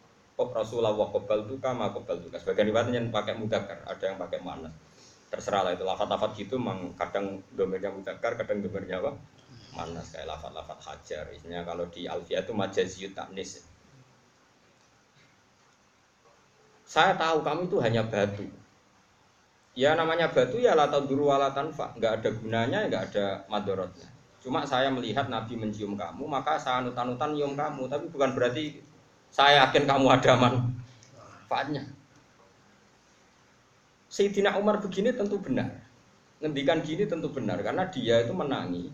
[0.41, 2.33] Kok Rasulullah kobal tuh kama kobal tuh.
[2.33, 4.73] Sebagian riwayat yang pakai mudakar, ada yang pakai mana.
[5.29, 9.13] Terserah lah itu lafat-lafat gitu, memang kadang domirnya mudakar, kadang domirnya apa?
[9.77, 11.29] Manas kayak lafat-lafat hajar.
[11.29, 13.61] Isinya kalau di Alfia itu majaziyut taknis.
[16.89, 18.43] Saya tahu kamu itu hanya batu.
[19.77, 24.09] Ya namanya batu ya lata duru wala tanfa, nggak ada gunanya, nggak ada madorotnya.
[24.41, 28.89] Cuma saya melihat Nabi mencium kamu, maka saya anutan-anutan nyium kamu, tapi bukan berarti
[29.31, 31.87] saya yakin kamu ada manfaatnya.
[34.11, 35.71] Sayyidina Umar begini tentu benar.
[36.43, 38.91] Ngendikan gini tentu benar karena dia itu menangi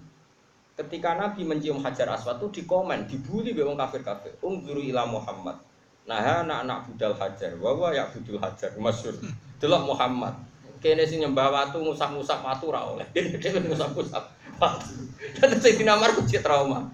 [0.77, 4.37] ketika Nabi mencium Hajar Aswad itu dikomen, dibully wong kafir-kafir.
[4.45, 5.57] Ungzuru ila Muhammad.
[6.05, 9.17] Nah, anak-anak budal Hajar, wawa ya budul Hajar, masyur.
[9.57, 10.37] Delok Muhammad.
[10.77, 13.03] Kene sing nyembah watu ngusap-ngusap watu ra oleh.
[13.41, 14.23] Dene ngusap-ngusap
[14.61, 14.93] watu.
[15.41, 16.85] Dan Sayyidina Umar kuwi trauma.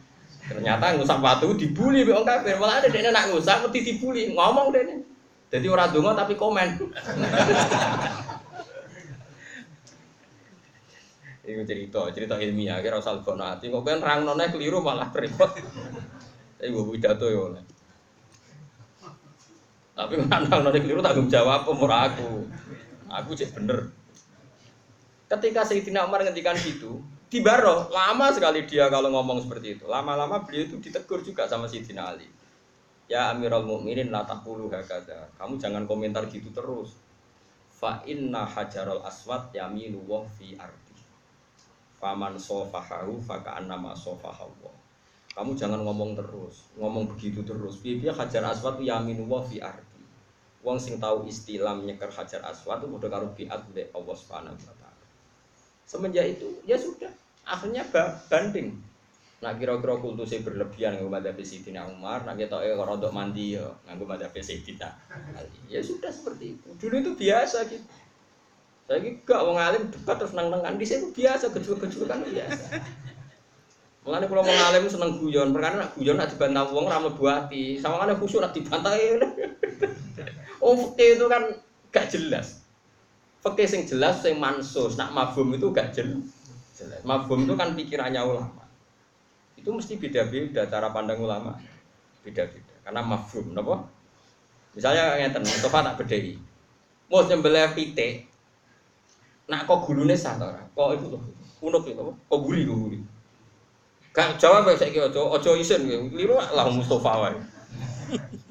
[0.54, 2.62] Ternyata ngusap batu dibully wong kafir.
[2.62, 4.30] Malah ada dene nak ngusap mesti dibully.
[4.38, 5.02] Ngomong dene.
[5.50, 6.70] Jadi orang donga tapi komen.
[11.44, 13.68] Iku cerita, cerita ilmiah kira usah lebokno ati.
[13.68, 15.52] Kok kan rang none keliru malah repot.
[16.56, 17.63] Saya gue pidato ya oleh.
[19.92, 22.48] Tapi rang none keliru tanggung jawab umur aku.
[23.12, 23.92] Aku cek bener.
[25.28, 29.89] Ketika Sayyidina Umar ngendikan gitu, di Baro lama sekali dia kalau ngomong seperti itu.
[29.89, 32.30] Lama-lama beliau itu ditegur juga sama Sidina Ali.
[33.10, 35.34] Ya Amirul Mukminin la taqulu hakada.
[35.41, 36.93] Kamu jangan komentar gitu terus.
[37.74, 40.93] Fa inna hajarul aswad yaminu wa fi ardi.
[41.97, 44.70] Faman sofahahu fa ka'annama sofahahu.
[45.34, 47.82] Kamu jangan ngomong terus, ngomong begitu terus.
[47.82, 50.05] Biar hajar aswad yaminu wa fi ardi.
[50.62, 55.05] Wong sing tahu istilah nyeker hajar aswad itu udah karo biat Allah Subhanahu wa taala.
[55.84, 57.12] Semenjak itu ya sudah,
[57.44, 57.84] akhirnya
[58.32, 58.80] banding
[59.44, 64.08] Nak kira-kira kultusnya berlebihan nganggo madzhab Sayyidina Umar, nak kita eh rodok mandi ya nganggo
[64.08, 64.88] madzhab Sayyidina.
[65.68, 66.68] Ya sudah seperti itu.
[66.80, 67.84] Dulu itu biasa gitu.
[68.88, 72.66] Saya gak wong alim debat terus nang-nangan di sini biasa gejul-gejul kan biasa.
[74.04, 78.04] Mengenai kalau mau ngalim seneng guyon, perkara nak guyon nak dibantah wong ramai buati, sama
[78.04, 78.91] kan khusyuk nak dibantah
[80.64, 81.52] Oh, itu kan
[81.91, 82.64] gak jelas.
[83.39, 86.43] Fakih sing jelas, sing mansus, nak mabum itu gak jelas.
[87.04, 88.64] Mabum itu kan pikirannya ulama.
[89.60, 91.56] Itu mesti beda-beda cara pandang ulama.
[92.24, 92.74] Beda-beda.
[92.84, 93.88] Karena mafhum, napa?
[94.74, 96.40] Misalnya ngeten, Mustafa tak bedhei.
[97.12, 98.26] Mau nyembelih pitik,
[99.46, 100.64] nak kok gulune sah ta ora?
[100.74, 101.08] Kok itu
[101.62, 103.00] unuk itu, kok guri kok guri.
[104.14, 107.38] Gak jawab ya saiki aja aja isin liru lah Mustafa wae.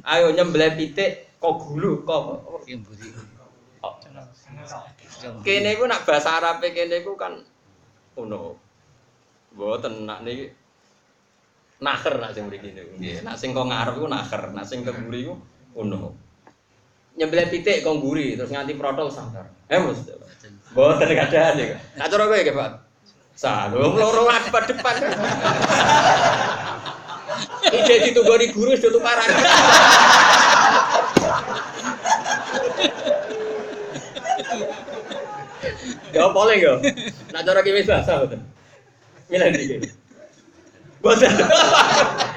[0.02, 2.46] Ayo nyembelih pitik kok gulu kok
[5.42, 7.42] kene iku nak bahasa Arab kene iku kan
[8.18, 8.56] uno.
[9.52, 10.48] Mboten nak niki
[11.82, 12.92] naker nak sing mriki niku.
[12.96, 15.34] Nggih, nak sing kok ngarep iku naker, nak sing keburi iku
[15.76, 16.16] uno.
[17.12, 19.44] Nyembelih pitik kok guri terus nganti protol sangar.
[19.68, 20.08] Eh Mus.
[20.72, 21.76] Mboten kadang iki.
[22.00, 22.72] Nak cara kowe Pak.
[23.36, 24.94] Salu loro depan depan.
[27.72, 29.28] Ide ditunggoni guru sudah tukaran.
[36.12, 36.72] Ya boleh ya.
[37.32, 38.40] Nak cara kiwis bahasa betul.
[39.32, 39.76] Milih iki.
[41.00, 41.32] Boten.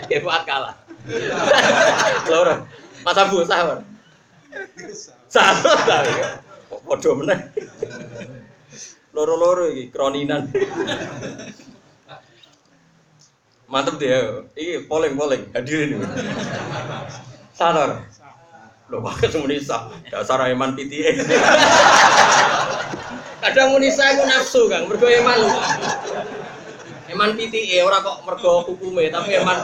[0.07, 0.75] Ya buat kalah.
[2.31, 2.63] Loro.
[3.03, 3.83] Mas Abu sahur.
[5.27, 6.07] Sahur ta.
[6.71, 7.39] Padha meneh.
[9.11, 10.47] Loro-loro iki kroninan.
[13.67, 14.47] Mantep dia.
[14.55, 15.99] Iki polling-polling hadirin.
[17.51, 18.07] Sadar.
[18.85, 19.89] Loh, pakai semuanya sah.
[20.13, 21.11] Dasar iman PTA.
[23.43, 25.39] Kadang munisa itu nafsu kang, mergo eman.
[27.11, 29.59] Eman PTA ora kok mergo hukume, tapi eman.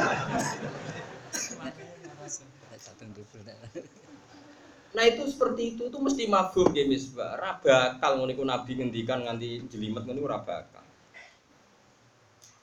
[4.92, 7.40] Nah itu seperti itu tuh mesti mafhum ya misbah.
[7.40, 10.84] Ora bakal ngono nabi ngendikan nganti jelimet ngono ora bakal.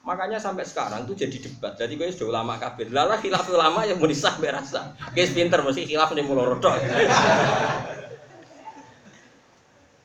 [0.05, 1.75] Makanya sampai sekarang tuh jadi debat.
[1.75, 2.87] Jadi gue sudah ulama kabir.
[2.89, 4.95] Lala khilaf ulama yang munisah berasa.
[5.11, 6.71] Guys pinter mesti khilaf nih mulo rodok.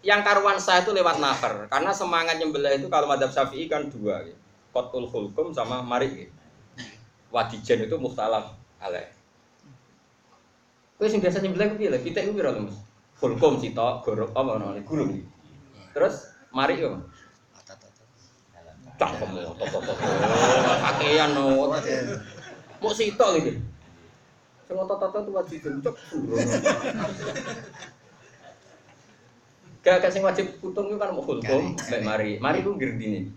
[0.05, 4.20] Yang karuan saya itu lewat nafar karena semangat nyembelih itu kalau madhab syafi'i kan dua
[4.28, 4.38] gitu.
[4.70, 6.34] kotul hulkum sama marik gitu.
[7.32, 9.09] wadijen itu mukhtalaf alaih
[10.94, 11.98] Kowe sing biasa nyembelih lho?
[11.98, 12.78] Pitik ku piro lho, Mas?
[13.18, 14.86] Fulkum sitok, gorok apa namanya?
[14.86, 15.26] Gulung.
[15.90, 16.78] Terus mari.
[18.94, 20.07] Cangkem yo, toto-toto.
[20.86, 21.66] Kakean no.
[22.78, 23.59] Mau sitok iki.
[24.70, 26.38] Sing toto-toto tuh wajib cok suruh.
[29.85, 32.41] Gak sing wajib putung itu kan mau fulkum, mek mari.
[32.41, 33.28] Mari ku girdine.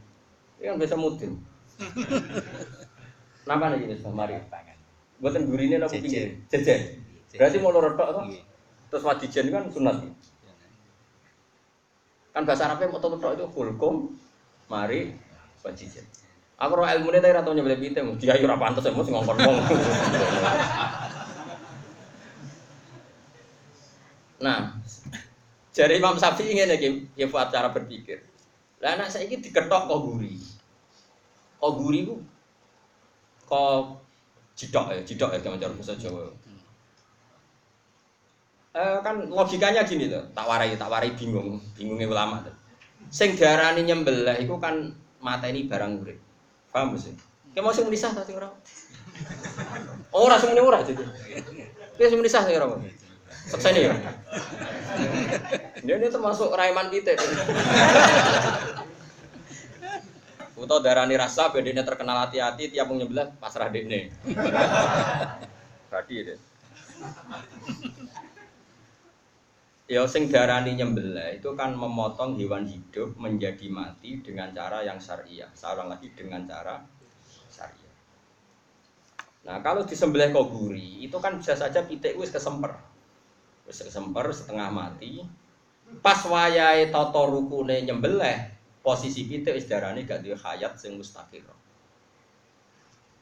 [0.58, 1.36] Ini kan biasa mudin.
[3.48, 4.39] Napa nih ini mari?
[5.18, 6.39] Buatan gurine napa pinggir?
[6.54, 7.02] Jejer.
[7.34, 8.24] Berarti mau loro tok toh?
[8.30, 8.41] Iya.
[8.93, 9.98] Terus wadijen kan sunat.
[12.32, 14.14] Kan bahasa Arabnya mau tok itu fulkum,
[14.70, 15.18] mari,
[15.66, 16.06] wadijen.
[16.58, 19.58] Aku roh ilmu ini tapi ratau nyebelih piting, dia yura pantas ya, mesti ngongkon wong.
[24.38, 24.70] Nah,
[25.78, 26.78] jadi Imam Syafi'i ingin ya,
[27.14, 28.26] ya buat cara berpikir.
[28.82, 30.42] Lah anak saya ini diketok kok guri.
[31.62, 32.16] Kok guri ku
[33.46, 34.02] kok
[34.58, 36.34] jidok ya, jidok ya kayak bahasa Jawa.
[38.78, 42.54] Eh, kan logikanya gini tuh, tak warai, tak warai bingung, bingungnya ulama tuh.
[43.14, 46.18] Sing diarani nyembelih itu kan mata ini barang urip.
[46.74, 47.14] Paham sih?
[47.54, 48.54] Kayak mau sing menisah orang.
[50.14, 51.02] Oh, ora semuanya ora jadi.
[51.98, 52.86] Kayak sing menisah sih orang.
[53.48, 53.95] Seksa ini ya.
[55.88, 57.16] Dia ini termasuk raiman kita.
[60.58, 64.12] Utau darani rasa, bedanya terkenal hati-hati, tiap mau nyembelih pasrah dekne.
[65.88, 66.39] Tadi deh.
[69.88, 75.48] Ya sing darani nyembelih itu kan memotong hewan hidup menjadi mati dengan cara yang syariah.
[75.56, 76.84] Seorang lagi dengan cara
[77.48, 77.95] syariah.
[79.48, 82.76] Nah, kalau disembelih koguri itu kan bisa saja pitik wis kesemper.
[83.68, 85.28] Wis kesemper setengah mati.
[85.99, 91.43] Pas wayahe tata rukune nyembelih, posisi pitik wis darani gak duwe hayat sing mustaqir.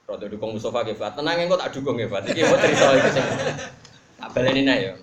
[0.06, 1.18] Rada dukung Mustafa nggih, Fat.
[1.18, 2.30] Tenang engko tak dukung nggih, Fat.
[2.30, 3.26] Iki mau cerita iki sing
[4.22, 4.94] tak baleni nae ya.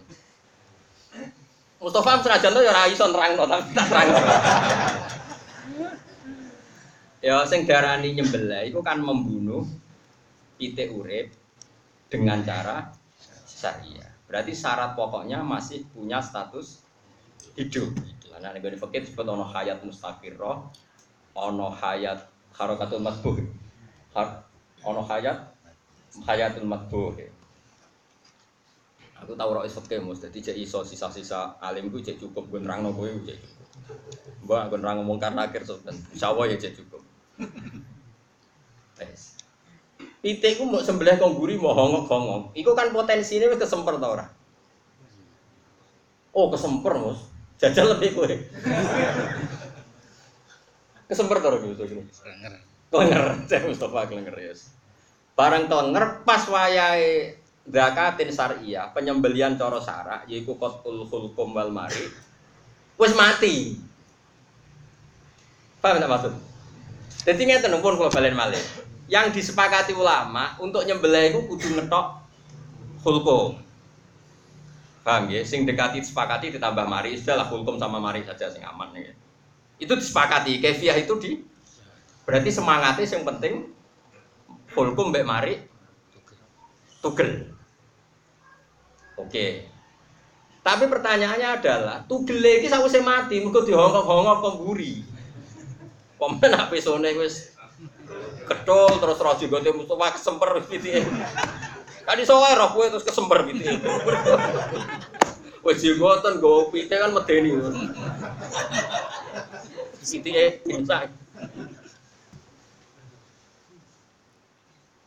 [1.82, 4.18] Mustafa senajan tuh ya ora iso nerangno tapi tak terangno.
[7.26, 9.66] ya sing darani nyembelih itu kan membunuh
[10.55, 11.34] pitik urip
[12.07, 12.86] dengan cara
[13.51, 14.12] syariah.
[14.33, 16.80] Berarti syarat pokoknya masih punya status
[17.53, 17.93] hidup.
[18.41, 20.72] Nah, nek fakir disebut ono hayat mustaqirroh,
[21.37, 22.24] ono hayat
[22.57, 23.37] harakatul masbuh.
[24.16, 24.49] Har
[24.83, 25.39] Ono hayat
[26.26, 27.14] hayatul matbuh.
[29.22, 32.83] Aku tahu roh isot kemus, jadi cek iso sisa-sisa alim gue cek cukup gue nerang
[32.83, 33.68] nopo gue cek cukup.
[34.43, 37.07] Mbak gue nerang ngomong karena akhir sultan, insya Allah ya cek cukup.
[38.99, 39.32] Wes.
[40.23, 42.43] Pitik ku mau sembelih kongguri mau hongok hongok.
[42.55, 44.27] Iku kan potensi ini kesemper tau ora?
[46.31, 47.27] Oh kesemper mus,
[47.59, 48.31] jajal lebih kue.
[51.11, 52.07] kesemper tau ora gini.
[52.14, 52.55] Serenger.
[52.93, 54.55] Klenger, saya Mustafa Klenger ya.
[55.35, 57.35] Barang klenger pas wayahe
[57.66, 62.07] zakatin syariah, penyembelian cara syarak yaiku qatul hulkum wal mari.
[62.95, 63.75] Wis mati.
[65.83, 66.33] Paham tak maksud?
[67.27, 68.62] Jadi ngeten pun kalau balen malih.
[69.11, 72.07] Yang disepakati ulama untuk nyembelih itu kudu ngetok
[73.03, 73.59] hulkum.
[75.03, 75.43] Paham ya?
[75.43, 79.13] Sing dekati disepakati ditambah mari, sudahlah hulkum sama mari saja sing aman ya.
[79.83, 81.33] Itu disepakati, kefiah itu di
[82.23, 83.55] Berarti semangatnya yang penting
[84.79, 85.59] hulkum mbek mari
[87.03, 87.51] tugel.
[89.19, 89.67] Oke.
[90.63, 95.03] Tapi pertanyaannya adalah tugel iki sakwise mati mergo dihongkok-hongkok kok mburi.
[96.15, 97.11] Pemen HP sone
[98.47, 101.03] ketul terus roh jigote Mustafa kesemper pitike.
[102.03, 103.78] Kan iso wae roh kowe terus kesemper pitike.
[105.62, 107.55] Wis jigoten nggo pite kan medeni.
[110.03, 111.11] Pitike imsak.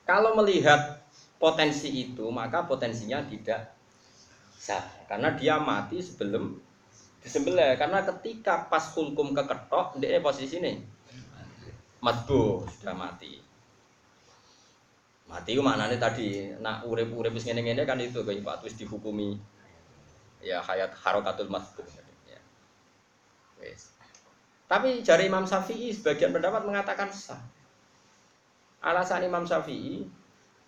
[0.05, 1.01] Kalau melihat
[1.41, 3.73] potensi itu, maka potensinya tidak
[4.55, 4.85] sah.
[5.09, 6.61] Karena dia mati sebelum
[7.25, 7.73] disembelih.
[7.75, 10.94] Karena ketika pas hulkum keketok, dia posisi ini
[12.05, 13.41] matbu sudah mati.
[15.25, 19.41] Mati itu maknanya tadi, nak urip-urip wis ngene-ngene kan itu kayak wis dihukumi
[20.45, 21.81] ya hayat harokatul matbu.
[22.29, 22.37] Ya.
[24.69, 27.41] Tapi jari Imam Syafi'i sebagian pendapat mengatakan sah.
[28.85, 30.05] Alasan Imam Syafi'i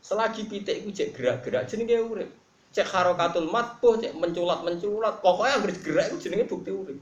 [0.02, 2.30] selagi pitik itu cek gerak-gerak jenenge urip.
[2.74, 6.98] Cek harokatul matbuh, cek menculat-menculat, pokoknya harus gerak itu jenenge bukti urip.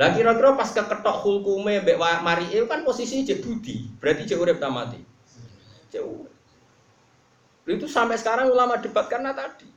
[0.00, 4.56] Lah kira-kira pas keketok hulkume mbek mari itu kan posisi cek budi, berarti cek urip
[4.56, 4.96] ta mati.
[5.92, 6.02] Cek.
[7.68, 9.68] Itu sampai sekarang ulama debat karena tadi.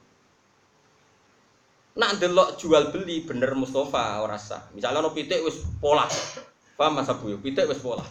[1.95, 4.67] Nak delok jual beli bener Mustafa ora sah.
[4.75, 6.07] Misalnya ono pitik wis pola.
[6.75, 7.31] Paham Mas Abu?
[7.39, 8.03] Pitik wis pola.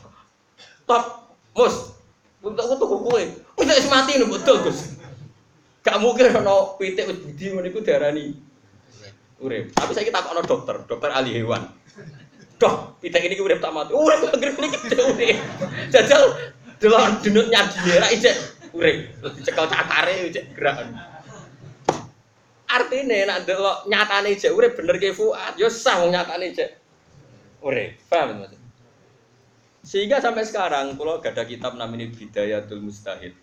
[0.88, 1.92] Top, Mus.
[2.40, 3.22] Untuk aku tuku kowe.
[3.60, 4.96] Pitik wis mati lho betul, Gus.
[5.84, 8.32] Gak mungkin ono pitik wis budi ngono iku diarani
[9.44, 9.76] urip.
[9.76, 11.83] Tapi saya takokno dokter, dokter ahli hewan.
[12.54, 13.90] Dok, pitik ini urip tak mati.
[13.90, 15.38] Urip anggere niki urip.
[15.90, 16.22] Jajal
[16.78, 18.36] delok denut nyadi ra ijek
[18.70, 18.96] urip.
[19.18, 20.86] Terus cakare ijek gerak.
[22.70, 26.70] Artinya nak delok nyatane ijek urip bener ke Fuad, yo sah wong nyatane ijek
[27.62, 27.98] urip.
[28.06, 28.54] Paham Mas?
[29.84, 33.36] Sehingga sampai sekarang kalau gak ada kitab namanya Bidayatul Mustahid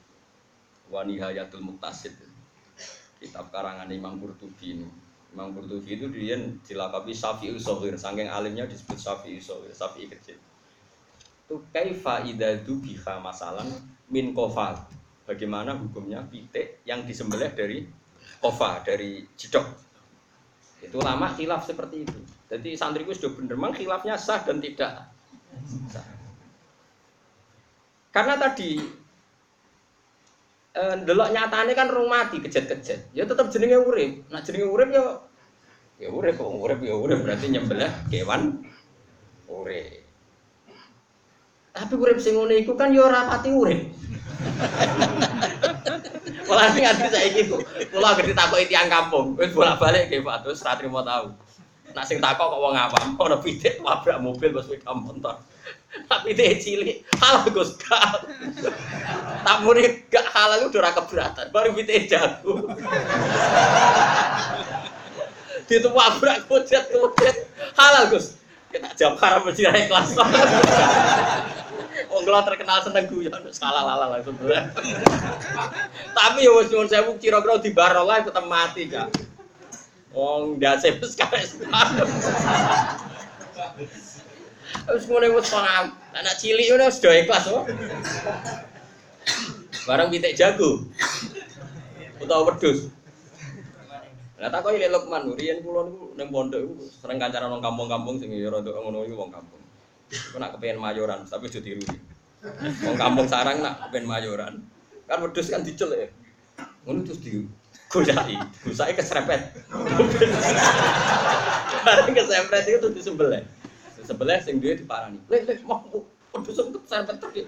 [0.90, 2.18] wa Nihayatul Muktasid.
[3.22, 4.90] Kitab karangan Imam Qurtubi ini.
[5.32, 6.36] Imam Qurtubi itu dia
[6.68, 10.36] dilakabi Syafi'i Sohir, saking alimnya disebut Syafi'i Sohir, Syafi'i kecil.
[11.48, 13.68] Itu kaifa idadu biha masalan
[14.12, 14.76] min kofal.
[15.24, 17.88] Bagaimana hukumnya pitik yang disembelih dari
[18.44, 19.64] kofa, dari jidok.
[20.84, 22.20] Itu lama khilaf seperti itu.
[22.52, 25.08] Jadi santriku sudah bener, memang khilafnya sah dan tidak
[25.88, 26.04] sah.
[28.12, 28.76] Karena tadi
[30.76, 33.12] eh, delok nyatane kan rung mati kejet-kejet.
[33.16, 34.24] Ya tetap jenenge urip.
[34.32, 35.04] Nah jenenge urip ya
[36.02, 38.66] ya urip kok urip ya urip berarti nyembelih kewan
[39.52, 40.02] urip.
[41.72, 43.82] Tapi urip sing ngene iku kan ya ora pati urip.
[46.52, 47.64] Malah sing ati saiki kok.
[47.96, 51.32] Kula anggere ditakoki tiyang kampung, wis bolak-balik nggih Pak, terus ra trimo tau.
[51.96, 55.40] Nak sing takok kok wong awam, ono pitik wabrak mobil pas sepeda motor.
[55.92, 57.76] Tapi dia cilik, halal Gus.
[59.44, 62.72] Tak muni gak halal udah ora keberatan, baru pitik jago.
[65.72, 68.40] Itu wabrak kucet kucet, halal Gus.
[68.72, 70.16] Kita jawab haram naik kelas.
[72.08, 74.36] Wong kula terkenal seneng guyon, salah lala langsung.
[76.12, 79.12] Tapi ya wis nyuwun sewu kira-kira di barolah tetep mati gak.
[80.16, 81.52] Wong ndase wis karek
[84.92, 85.86] Wis ngene wis paham.
[86.16, 87.66] Anak cilik wis do ikhlas kok.
[89.88, 90.86] Barang pitik jago.
[92.22, 92.92] Utawa wedhus.
[94.42, 98.18] Lah tak kok ilek Lukman, riyen kula niku ning pondok iku sering kancaran wong kampung-kampung
[98.18, 99.62] sing ya rada ngono iku wong kampung.
[100.10, 101.86] Iku nak kepengen mayoran, tapi aja tiru.
[102.82, 104.66] Wong kampung sarang nak kepengen mayoran.
[105.06, 106.10] Kan wedhus kan dicel ya.
[106.90, 107.46] Ngono terus di
[107.86, 109.54] gosaki, gosaki keserempet.
[111.86, 113.46] Bareng keserempet itu terus disembelih.
[114.12, 115.24] Disembelih sing duwe diparani.
[115.32, 115.88] Lek lek mau
[116.36, 117.48] Waduh sempet serempet terus.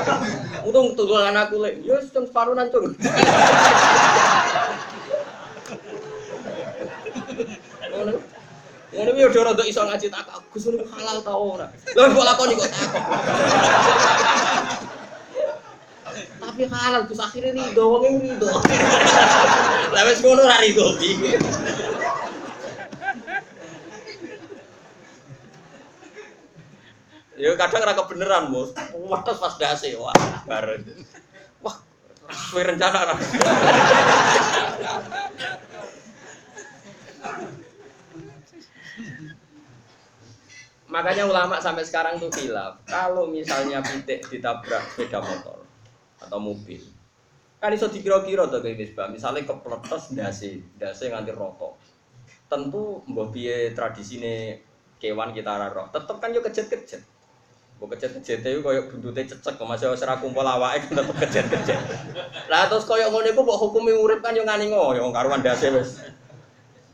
[0.68, 1.80] Untung tunggulan aku lek.
[1.80, 2.92] Ya setengah separuh nancung.
[7.88, 8.20] Ngono.
[8.92, 11.72] Ngono yo ora rada iso ngaji tak Gus niku halal ta ora.
[11.72, 12.68] Lah kok lakoni kok.
[16.44, 18.52] Tapi halal Gus akhirnya rido wong rido.
[19.88, 21.40] Lah wis ngono rido piye.
[27.34, 28.70] Ya kadang ora kebeneran, Bos.
[28.94, 30.14] Wates pas dase, wah,
[30.46, 30.86] bareng.
[31.66, 31.76] Wah,
[32.30, 33.14] sesuai rencana ora.
[40.94, 45.66] Makanya ulama sampai sekarang tuh bilang, kalau misalnya pitik ditabrak sepeda motor
[46.22, 46.86] atau mobil,
[47.58, 49.10] kan iso dikira-kira tuh kayak misbah.
[49.10, 51.74] Misalnya kepletes dasi, dasi nganti roto.
[52.46, 54.62] Tentu mbah piye tradisine
[55.02, 57.13] kewan kita roh, tetep kan yo kejet-kejet.
[57.84, 61.76] Mbok kejet-kejet itu koyo buntute cecek kok masih ora kumpul awake kan tetep kejet-kejet.
[62.48, 66.00] Lah terus koyo ngono iku mbok hukumi urip kan yo ngani ngoyo karuan dasi wis.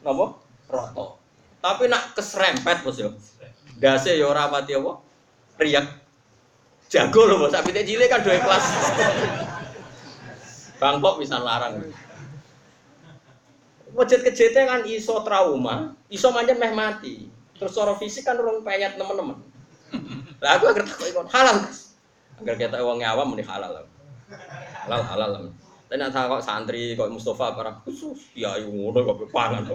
[0.03, 0.35] Napa?
[0.67, 1.23] Roto.
[1.63, 3.15] Tapi nak keserempet bos yo.
[3.79, 4.99] Dase ya ora pati apa?
[5.63, 5.87] Riak.
[6.91, 7.55] Jago lho, Bos.
[7.55, 8.67] Sapi cilik kan dua kelas.
[10.83, 11.87] Bangkok bisa larang.
[13.95, 17.31] Wajet kejete kan iso trauma, iso manjen meh mati.
[17.55, 19.50] Terus secara fisik kan urung payat teman-teman.
[20.41, 21.59] Lah aku agar takut ikon halal.
[22.41, 23.85] Agar kita wong awam muni halal.
[24.89, 25.31] Halal halal.
[25.91, 29.67] Tapi nak kok santri kok Mustafa para khusus ya ngono kok pangan.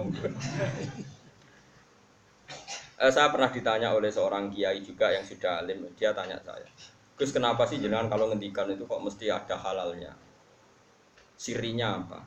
[2.96, 6.64] Eh, saya pernah ditanya oleh seorang kiai juga yang sudah alim, dia tanya saya,
[7.12, 10.16] Gus kenapa sih jenengan kalau ngendikan itu kok mesti ada halalnya?
[11.36, 12.24] Sirinya apa?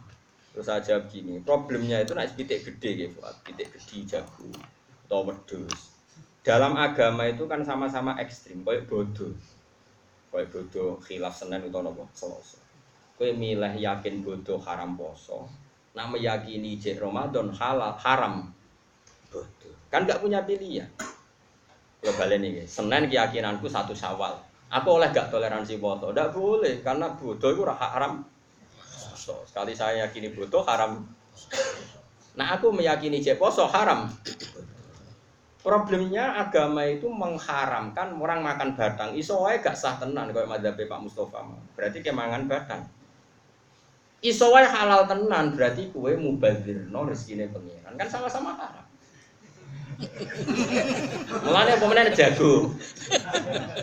[0.54, 4.46] Terus saya jawab gini, problemnya itu naik pitik gede gitu, pitik gede jago
[5.10, 5.99] atau wedus.
[6.40, 9.36] Dalam agama itu kan sama-sama ekstrim, kayak bodoh,
[10.32, 12.58] kayak bodoh khilaf senen atau nopo selasa.
[13.20, 15.52] Kue milih yakin bodoh haram poso,
[15.92, 18.48] nak meyakini jek Ramadan halal haram
[19.28, 19.76] bodoh.
[19.92, 20.88] Kan nggak punya pilihan.
[22.00, 24.32] Kalau balen ini, Senin keyakinanku satu Syawal.
[24.72, 26.16] Aku oleh gak toleransi foto?
[26.16, 28.24] Tidak boleh, karena bodoh itu haram.
[28.80, 29.44] Poso.
[29.44, 31.04] Sekali saya yakini bodoh haram.
[32.40, 34.08] Nah aku meyakini jek poso haram.
[35.60, 39.12] Problemnya agama itu mengharamkan orang makan batang.
[39.12, 41.44] Iso wae gak sah tenan kayak madzhab Pak Mustafa.
[41.76, 42.88] Berarti kemangan batang.
[44.24, 48.00] Iso wae halal tenan berarti kue mubadzirno rezekine pengiran.
[48.00, 48.88] Kan sama-sama haram.
[51.44, 52.72] Mulane apa meneh jago.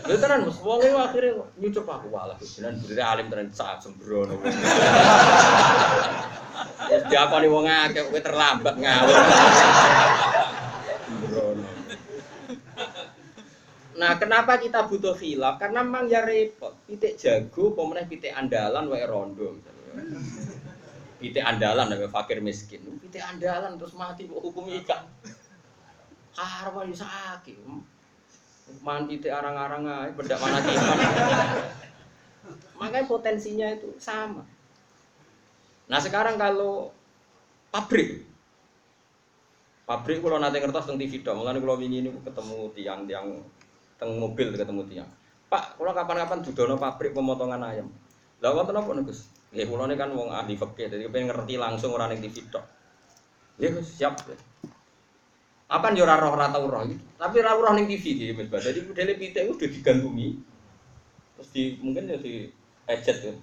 [0.08, 1.28] Lha tenan Mas, wong iki akhire
[1.60, 4.40] nyucup aku walah beneran bener alim tenan sak sembrono.
[6.88, 9.16] Wis diakoni wong akeh kowe terlambat ngawur.
[11.04, 11.68] Sembrono.
[13.96, 15.56] Nah, kenapa kita butuh khilaf?
[15.56, 16.76] Karena memang ya repot.
[16.84, 19.56] Pitik jago, pemenang pitik andalan, wae rondo.
[21.16, 22.84] Pitik andalan, wae fakir miskin.
[23.00, 25.08] Pitik andalan terus mati, kok hukum ikan.
[26.36, 27.56] Karwa yo sakit.
[28.84, 30.98] Mandi teh arang-arang ae bedak mana kiman.
[32.76, 34.44] Makanya potensinya itu sama.
[35.88, 36.92] Nah sekarang kalau
[37.72, 38.26] pabrik,
[39.88, 43.40] pabrik kalau nanti ngertos tentang TV dong, kalau ini ketemu tiang-tiang
[43.96, 45.10] teng mobil ketemu tiang.
[45.46, 47.88] Pak, kalau kapan-kapan dudono pabrik pemotongan ayam.
[48.42, 49.30] Lah wonten apa nih Gus?
[49.54, 52.66] Ya kula kan wong ahli fikih, jadi pengen ngerti langsung orang yang TV dong.
[53.56, 54.20] Ya Gus, siap.
[55.66, 56.86] apa yo ora roh ora tau roh.
[57.18, 58.62] Tapi ora roh ning TV iki Mas.
[58.62, 60.28] Dadi modele pitik udah digandungi.
[61.34, 62.46] Terus di mungkin ya di
[62.86, 63.34] ejet ya.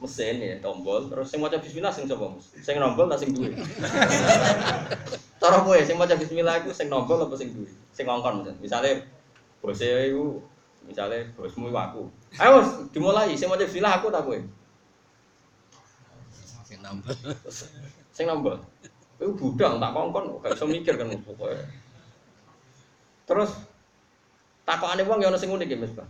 [0.00, 2.48] Mesin ya tombol terus sing maca bismillah sing sapa Mas?
[2.64, 3.52] Sing nombol ta sing duwe?
[5.42, 7.68] Cara kowe sing maca bismillah iku sing nombol apa sing duwe?
[7.92, 8.72] Sing ngongkon Mas.
[9.58, 10.24] Misale bose iku
[10.86, 12.02] misale bosmu iku aku.
[12.38, 12.62] Ayo
[12.94, 14.38] dimulai sing maca bismillah aku ta kowe?
[16.64, 17.10] Sing nambah.
[18.14, 18.62] Sing nombol.
[19.18, 21.58] Kowe budang tak kongkon gak iso mikir kan pokoke.
[23.26, 23.50] Terus
[24.62, 26.08] takokane wong ya ono sing unik ya Mas, Bang.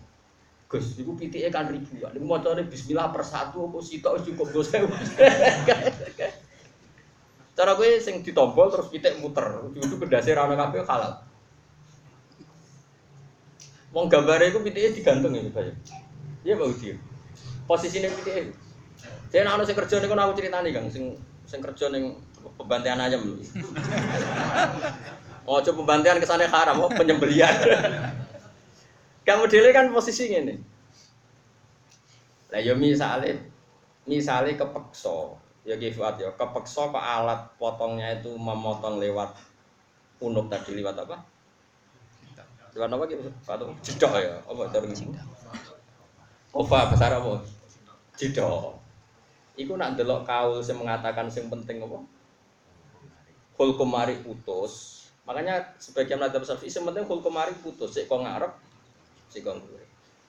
[0.69, 2.13] Gus, iku pitike kan ribuan.
[2.13, 4.69] Iku macane bismillah per satu apa sitok wis cukup bos.
[7.57, 11.28] Cara kowe sing ditombol terus pitik muter, ujug-ujug kendase ra ono kabeh halal.
[13.93, 15.73] Wong gambare iku pitike digantung ya, Pak.
[16.45, 16.97] Iya, Pak Udi.
[17.65, 18.53] Posisine pitike.
[19.29, 22.17] Saya nak sing kerja niku aku critani, Kang, sing sing kerja ning
[22.57, 23.37] pembantian ayam lho.
[25.49, 27.49] Oh, coba pembantian ke sana haram, oh penyembelian.
[29.29, 30.61] Kamu dele kan posisi ngene.
[32.53, 33.49] Lah yo misale
[34.05, 35.33] misale kepeksa,
[35.65, 39.41] ya Fuad ya, kepeksa kok alat potongnya itu memotong lewat
[40.21, 41.17] unuk tadi lewat apa?
[42.79, 43.27] Hewan apa gitu?
[43.43, 44.39] Patung jedok ya.
[44.47, 45.03] Apa terus?
[46.55, 47.43] Kova besar apa?
[48.15, 48.79] Jedok.
[49.59, 51.99] Iku nak delok kaul sing mengatakan sing penting apa?
[53.59, 55.03] Kul kemari putus.
[55.27, 57.99] Makanya sebagian madhab syafi'i sing penting kul kemari putus.
[57.99, 58.55] Sik kok ngarep,
[59.27, 59.59] sik kok.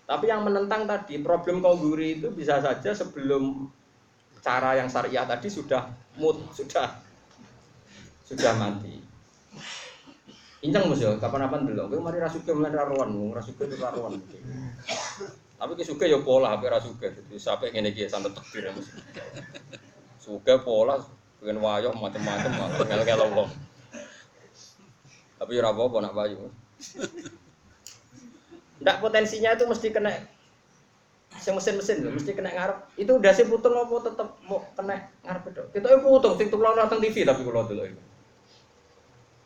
[0.09, 3.69] Tapi yang menentang tadi problem kongguri itu bisa saja sebelum
[4.41, 5.85] cara yang syariah tadi sudah
[6.17, 6.97] mut sudah
[8.25, 8.97] sudah mati.
[10.59, 11.95] Incang mas ya, kapan-kapan dulu.
[11.95, 14.19] Gue mari rasuke mulai raruan, rasuke itu raruan.
[15.59, 17.07] Tapi ki suge ya pola, tapi rasuke.
[17.15, 18.99] Jadi sampai ngene iki sampai tekbir ya mesti.
[20.19, 20.99] Suge pola,
[21.39, 23.49] pengen wayok macam-macam, ngel-ngel wong.
[25.39, 26.51] Tapi ora apa-apa nak payu.
[28.83, 30.11] Ndak potensinya itu mesti kena
[31.39, 32.77] sing mesin-mesin mesti kena ngarep.
[32.99, 35.63] Itu udah sih putung apa tetep mau kena ngarep itu.
[35.79, 38.03] Kita itu putung, sing tulang TV tapi kalau dulu itu.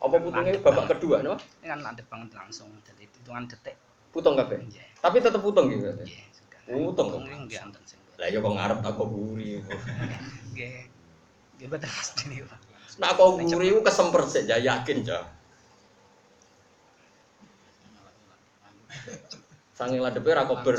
[0.04, 1.40] Apa putungnya babak kedua, no?
[1.64, 3.80] Ini kan landep banget langsung, jadi hitungan detik.
[4.12, 4.60] Putung kabeh.
[4.68, 4.84] Iya.
[5.00, 5.88] Tapi tetep putung gitu.
[6.04, 6.58] Iya, suka.
[6.68, 7.08] Putung.
[7.08, 7.96] Putung ini enggak anten sing.
[8.20, 9.64] Lah ya kok ngarep tak kok guri.
[10.52, 10.76] Nggih.
[11.56, 12.60] Nggih betul pasti nih, Pak.
[13.00, 15.18] Nak kok guri ku kesemper sik ya yakin ja.
[19.74, 20.76] Sange ladepe ra kober.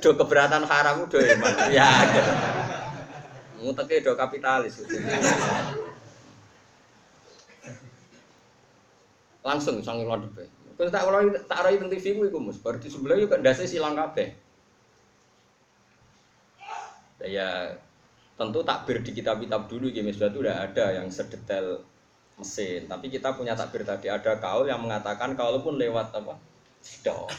[0.00, 1.52] Do keberatan haram do eman.
[1.74, 1.90] Ya.
[3.64, 4.84] Nguteke do kapitalis.
[9.40, 10.52] Langsung sange ladepe.
[10.74, 13.96] Terus tak kalau tak rai teng TV ku iku Mus, berarti sebelah yo ndase silang
[13.96, 14.34] kabeh.
[17.24, 17.80] Ya
[18.34, 21.80] tentu takbir di kitab-kitab dulu Ki Misbah itu udah ada yang sedetail
[22.36, 22.90] mesin.
[22.90, 26.34] Tapi kita punya takbir tadi ada kaul yang mengatakan kalaupun lewat apa?
[26.82, 27.30] Sido.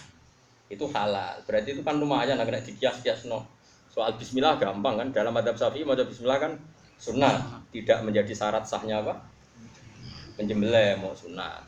[0.71, 1.43] Itu halal.
[1.45, 3.43] Berarti itu kan lumayan kena dikias-kias no.
[3.95, 6.59] Soal bismillah gampang kan dalam adab Syafi'i mau bismillah kan
[6.99, 9.23] sunnah, tidak menjadi syarat sahnya apa?
[10.35, 11.63] Penjembelih mau sunnah.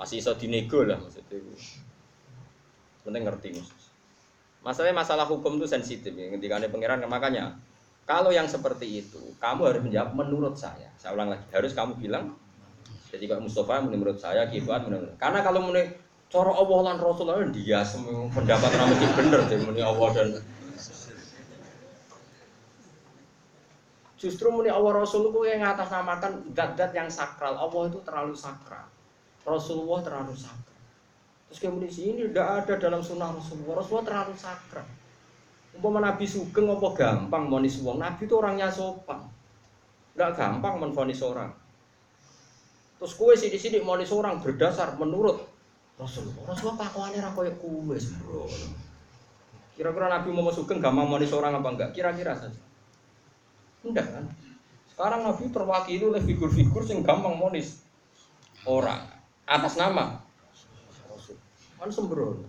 [0.00, 1.44] Masih iso dinego lah maksudnya.
[3.04, 3.68] Penting ngerti Mus.
[4.64, 6.32] Masalahnya masalah hukum itu sensitif ya.
[6.32, 7.52] Ketika ada pangeran makanya
[8.08, 10.88] kalau yang seperti itu kamu harus menjawab menurut saya.
[10.96, 12.32] Saya ulang lagi harus kamu bilang.
[13.12, 15.20] Jadi kalau Mustafa menurut saya, Kibat menurut.
[15.20, 15.90] Karena kalau menurut
[16.30, 19.02] cara Allah dan Rasulullah dia semua pendapat ramai
[19.50, 20.28] deh muni Allah dan
[24.20, 27.56] Justru muni Allah Rasul itu yang ngatasnamakan dat-dat yang sakral.
[27.56, 28.84] Allah itu terlalu sakral.
[29.48, 30.76] Rasulullah terlalu sakral.
[31.48, 33.80] Terus kemudian sini tidak ada dalam sunnah Rasulullah.
[33.80, 34.84] Rasulullah terlalu sakral.
[35.72, 37.96] Umpama Nabi Sugeng apa gampang monis wong.
[37.96, 39.24] Nabi itu orangnya sopan.
[40.12, 41.56] Enggak gampang menfonis orang.
[43.00, 45.40] Terus kue sih di sini monis orang berdasar menurut
[45.96, 46.44] Rasulullah.
[46.44, 48.68] Rasulullah kelakuannya ra koyo kue sembrono.
[49.80, 51.90] Kira-kira Nabi Muhammad Sugeng gampang monis orang apa enggak?
[51.96, 52.60] Kira-kira saja.
[53.84, 54.24] Enggak kan?
[54.92, 57.80] Sekarang Nabi terwakili oleh figur-figur yang gampang monis
[58.68, 59.00] orang
[59.48, 60.20] atas nama.
[61.80, 62.44] Kan sembrono.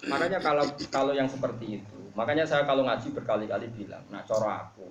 [0.00, 4.88] Makanya kalau kalau yang seperti itu, makanya saya kalau ngaji berkali-kali bilang, nah cara aku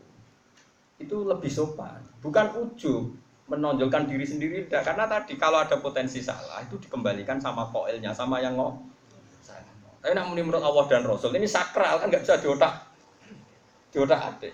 [1.00, 3.16] itu lebih sopan, bukan ujub
[3.50, 8.38] menonjolkan diri sendiri tidak karena tadi kalau ada potensi salah itu dikembalikan sama koilnya sama
[8.38, 8.86] yang ngomong.
[10.00, 12.89] Tapi nak menurut Allah dan Rasul ini sakral kan nggak bisa diotak
[13.90, 14.54] diotak adik.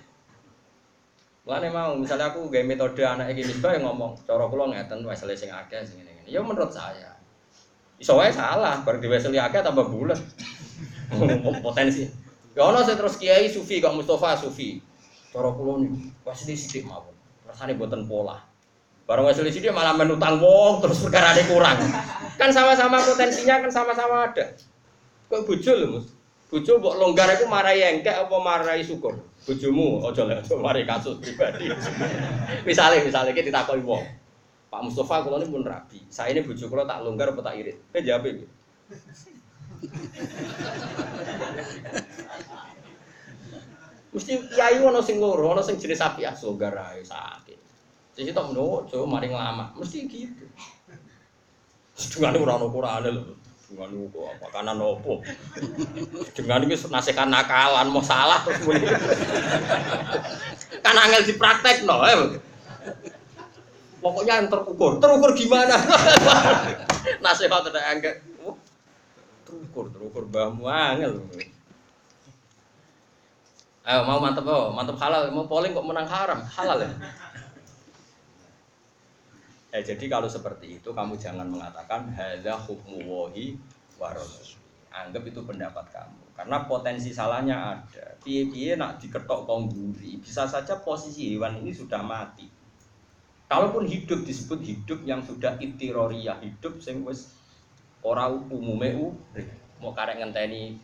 [1.45, 5.21] Mulane mau misalnya aku gaya metode anak iki misbah yang ngomong, cara kula ngeten wis
[5.21, 6.29] sing akeh sing ngene ngene.
[6.33, 7.13] Ya menurut saya.
[8.01, 10.17] Iso wae salah, bar diweseli akeh tambah bulet.
[11.65, 12.09] Potensi.
[12.57, 14.81] Ya ono sing terus kiai sufi kok Mustafa sufi.
[15.29, 17.13] Cara kula niku weseli sithik mawon.
[17.45, 18.41] Rasane boten pola.
[19.05, 21.77] Barang weseli sithik malah menutang wong terus perkara kurang.
[22.41, 24.57] Kan sama-sama potensinya kan sama-sama ada.
[25.29, 26.14] Kok bojo lho, Mus?
[26.55, 29.11] Bojo mbok longgar iku marai engkek apa marai syukur?
[29.43, 31.67] Bojomu aja lek aja mari kasus pribadi.
[32.69, 34.07] misalnya misalnya kita ditakoki wong.
[34.71, 35.99] Pak Mustafa kula ini pun rabi.
[36.07, 37.75] Saya ini bojo kula tak longgar apa tak irit?
[37.91, 38.47] Eh jawab iki.
[44.15, 47.59] Mesti kiai ono sing loro, ono sing jenis sapi as longgar ae sakit.
[48.15, 49.75] Sisi tok menurut, coba mari ngelama.
[49.75, 50.47] Mesti gitu.
[51.99, 53.43] Sedungane ora ono Qur'ane lho.
[53.75, 55.19] Dengan itu apa kanan opo.
[56.31, 58.87] Dengan ini nasihat nakalan mau salah terus muni.
[60.79, 61.99] kan angel dipraktek no.
[62.07, 62.39] Eh.
[63.99, 65.03] Pokoknya yang terukur.
[65.03, 65.75] Terukur gimana?
[67.19, 68.15] nasihat ada angel.
[68.47, 68.55] Oh,
[69.43, 71.19] terukur, terukur mbahmu angel.
[73.83, 76.89] Ayo mau mantep oh, mantep halal, mau polling kok menang haram, halal ya.
[79.75, 83.59] Ya, jadi kalau seperti itu kamu jangan mengatakan hadza hukmu wahi.
[84.95, 86.23] Anggap itu pendapat kamu.
[86.31, 88.15] Karena potensi salahnya ada.
[88.23, 92.47] Piye-piye nak diketok kongguri, bisa saja posisi hewan ini sudah mati.
[93.51, 97.35] Kalaupun hidup disebut hidup yang sudah itiroriyah, hidup sing wis
[97.99, 99.47] ora umume urip.
[99.83, 100.79] Mau karek ngenteni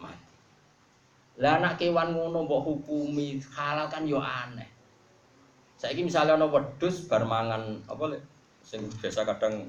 [0.00, 0.32] mati.
[1.36, 4.75] Lah anak kewan ngono mbok hukumi halal kan yo aneh.
[5.76, 8.24] Saiki misalnya ana wedhus bar mangan apa lek
[8.64, 9.68] sing biasa kadang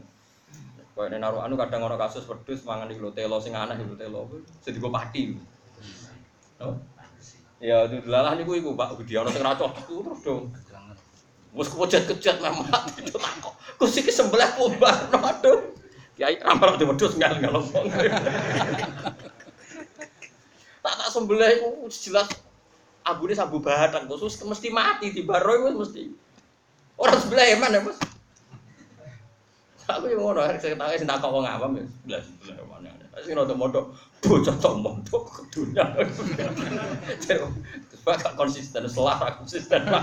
[0.95, 4.23] koyo nek naruh anu kadang ana kasus wedhus mangan iku telo sing aneh iku telo.
[4.63, 5.35] Sing digo pati.
[6.63, 6.79] Oh.
[7.59, 10.55] Ya itu lalah niku iku Pak Budi ana sing ra terus dong.
[11.51, 13.53] Wes kejat-kejat memang itu takok.
[13.75, 15.75] Kus iki sembelah kumbar aduh.
[16.15, 17.67] Kiai ramal di wedhus ngal ngalong.
[20.87, 22.31] Tak tak sembelah iku jelas
[23.07, 26.11] abune sabu badan khusus mesti mati di baro iku mesti.
[26.97, 27.97] Orang sebelah eman ya, Mas.
[29.87, 31.85] Aku yang ngono, saya tahu sing takok wong awam ya.
[31.87, 32.91] Sebelah sebelah mana.
[33.23, 35.87] Sing rada mondok bocah tok mondok ke dunia.
[37.23, 39.87] Terus konsisten, selara konsisten.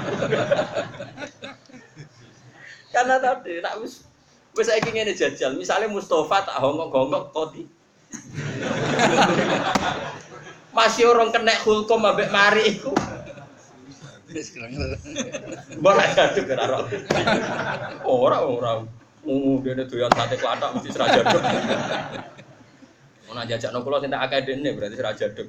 [2.94, 4.06] Karena tadi nak wis
[4.54, 7.66] wis saiki ngene jajal, misalnya Mustafa tak hongkok-hongkok kodi.
[10.74, 12.90] Masih orang kena hukum ambek mari iku.
[14.34, 14.66] Kira
[15.78, 16.82] Mbok lek jaduk ora
[18.02, 18.38] ora.
[18.42, 18.72] Ora.
[19.24, 21.22] Mu dene doyan sate klathak mesti seraja.
[23.30, 25.48] Ono jajakno kula sing tak akeh dene berarti seraja jaduk.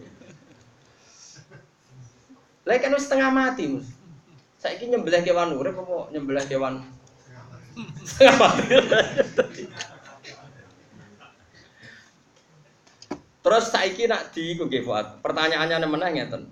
[2.66, 3.90] Lek kan setengah mati, Mus.
[4.62, 6.86] Saiki nyembelih kewan urip apa nyembelih kewan
[8.06, 8.66] setengah mati.
[13.46, 15.22] Terus saiki nak di iku nggih Fuad.
[15.22, 16.50] Pertanyaannya meneh ngeten.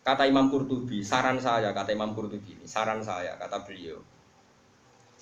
[0.00, 4.02] Kata Imam Qurtubi, saran saya, kata Imam Qurtubi ini, saran saya, kata beliau,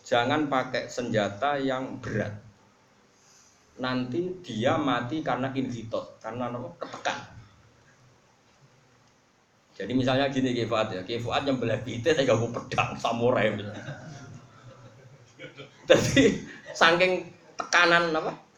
[0.07, 2.33] jangan pakai senjata yang berat.
[3.83, 6.69] Nanti dia mati karena inhitot, karena apa?
[6.81, 7.19] ketekan.
[9.77, 13.51] Jadi misalnya gini Ki Fuad ya, Ki Fuad yang belah pitet saya gak pedang samurai.
[15.91, 16.39] Jadi
[16.73, 17.27] saking
[17.59, 18.50] tekanan apa?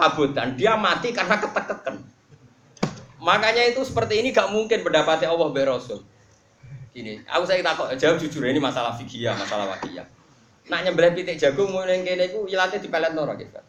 [0.00, 2.00] Kabutan, dia mati karena ketekan.
[3.20, 6.00] Makanya itu seperti ini gak mungkin pendapatnya Allah be Rasul.
[6.96, 10.08] Gini, aku saya takut jawab jujur ini masalah fikih masalah wakiyah.
[10.72, 13.52] Nak nyembelih pitik jagung mulai kene iku ilate dipelet nora gitu.
[13.52, 13.64] kan?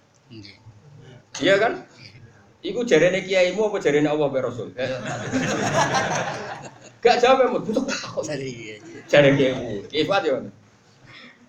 [1.43, 1.84] Iya kan?
[2.63, 4.71] Iku jarene kiaimu apa jarene Allah be Rasul?
[4.79, 4.88] Eh,
[7.01, 8.23] Gak jawab ya, butuh takut.
[9.09, 9.89] Jare kiaimu.
[9.89, 10.38] Ifat yo.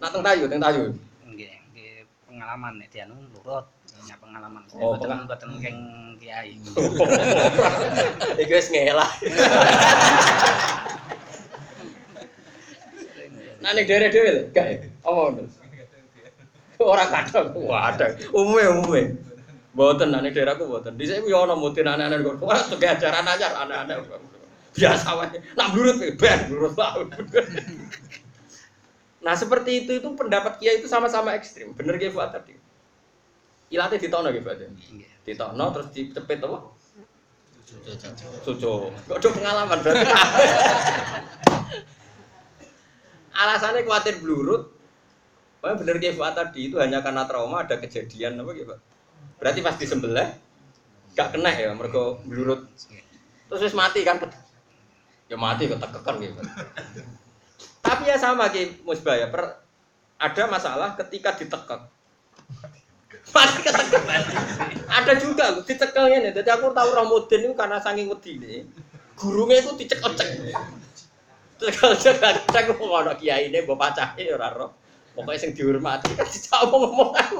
[0.01, 0.91] Nak teng tayu, teng tayu.
[1.29, 1.53] Nggih
[2.25, 3.69] pengalaman nek dianu lurut.
[4.09, 4.63] Ya pengalaman.
[4.75, 5.79] Oh, Boten pengal- boten keng
[6.19, 6.59] kiai.
[8.43, 9.11] Iku wis ngelah.
[13.63, 14.77] Nah ning dere-dere lho, gak ya?
[15.07, 15.43] Apa ngono?
[16.83, 17.55] Ora kadang.
[17.63, 18.11] Wah, ada.
[18.35, 19.15] Umume.
[19.71, 20.99] Mboten nek ning daerahku mboten.
[20.99, 22.43] Dhisik ku yo ana mutin anak-anak kok.
[22.43, 24.03] Ora tuh kayak ajaran anyar anak-anak.
[24.75, 25.39] Biasa wae.
[25.55, 27.07] Nak blurut ben blurut wae.
[29.23, 31.71] Nah seperti itu itu pendapat Kiai itu sama-sama ekstrim.
[31.79, 32.59] Bener Kiai Fuad tadi.
[33.73, 34.59] Ilate ditono Fuad.
[34.61, 34.69] ya?
[34.69, 35.25] Nggih.
[35.25, 36.59] Ditono terus dicepit apa?
[38.45, 38.93] Suco.
[39.09, 40.05] Kok ada pengalaman berarti.
[43.43, 44.69] Alasannya khawatir blurut.
[45.65, 48.77] Pokoknya bener kayak Fuad tadi itu hanya karena trauma ada kejadian apa gitu.
[49.41, 50.29] Berarti pas disembelih
[51.17, 52.69] gak kena ya mereka blurut.
[53.49, 54.21] Terus wis mati kan.
[55.33, 56.45] Ya mati ketekekan gitu.
[57.81, 59.33] Tapi ya sama Ki Musbah ya.
[59.33, 59.65] Per,
[60.21, 61.89] ada masalah ketika ditekek.
[63.31, 64.03] Mati ketekek.
[64.91, 66.33] ada juga loh dicekelnya nih.
[66.35, 68.67] Jadi aku tahu Ramudin itu karena saking wedi nih.
[69.15, 70.29] Gurunya itu dicek-cek.
[71.63, 72.19] Cek-cek
[72.51, 74.75] cek mau ada kiai ini bapak cahaya ya raro.
[75.13, 77.37] Pokoknya sing dihormati kan dijawab ngomong aku.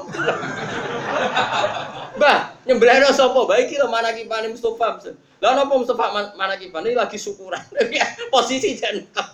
[2.21, 2.37] Mbah,
[2.69, 3.49] nyembelih no sapa?
[3.49, 5.01] Baik iki lho manakipane Mustofa.
[5.41, 7.65] Lah napa Mustofa man- manakipane Ini lagi syukuran.
[8.33, 9.25] Posisi jentep.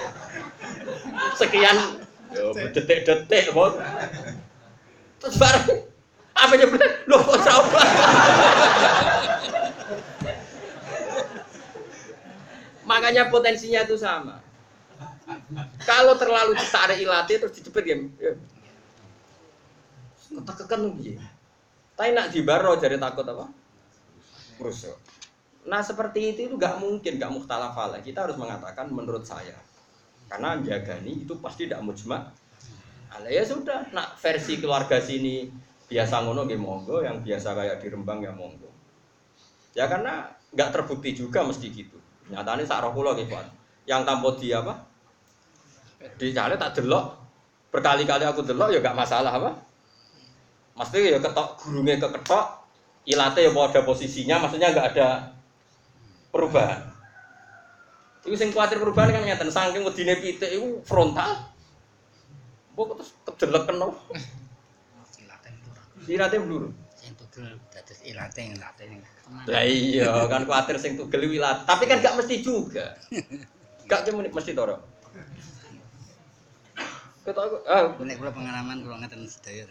[1.40, 1.76] Sekian
[2.72, 3.76] detik-detik bos.
[5.20, 5.84] Terus bareng
[6.32, 6.92] apa nyembelih?
[7.04, 7.80] Loh kok coba?
[12.88, 14.40] Makanya potensinya itu sama.
[15.86, 17.96] Kalau terlalu ditarik ilate terus dicepet ya.
[18.18, 18.32] ya.
[20.30, 21.14] Ketekekan piye?
[21.94, 23.46] Tapi nak dibaro jadi takut apa?
[24.58, 24.96] Rusuh.
[25.68, 28.00] Nah seperti itu itu nggak mungkin, nggak mukhtalaf alaih.
[28.00, 29.54] Kita harus mengatakan menurut saya.
[30.30, 32.32] Karena jagani itu pasti tidak mujma.
[33.10, 35.50] Alaih ya sudah, nak versi keluarga sini
[35.90, 38.70] biasa ngono nggih monggo, yang biasa kayak di Rembang ya monggo.
[39.74, 41.98] Ya karena nggak terbukti juga mesti gitu.
[42.30, 43.26] Nyatanya sak roh kula nggih.
[43.90, 44.74] Yang tanpa di apa?
[46.14, 47.18] Di cale tak delok.
[47.70, 49.50] Berkali-kali aku delok ya gak masalah apa?
[50.74, 52.46] Mesti ya ketok gurunge keketok,
[53.06, 55.08] ilate ya pada posisinya, maksudnya nggak ada
[56.30, 56.80] perubahan.
[58.24, 61.36] Iku sing kuatir perubahan kan ngeten, saking wedine pitik iku frontal.
[62.80, 63.92] Mbok terus kedelek kena.
[65.20, 65.84] Ilaten turun.
[66.08, 66.64] Sirate blur.
[66.96, 68.84] Sing tugel dados ilate ilate.
[69.44, 71.68] Lah iya, kan kuatir sing tugel wilat.
[71.68, 72.96] Tapi kan gak mesti juga.
[73.84, 74.80] Gak cuma mesti toro.
[77.20, 79.68] Ketok aku, ah, Nek kula pengalaman kula ngeten sedaya.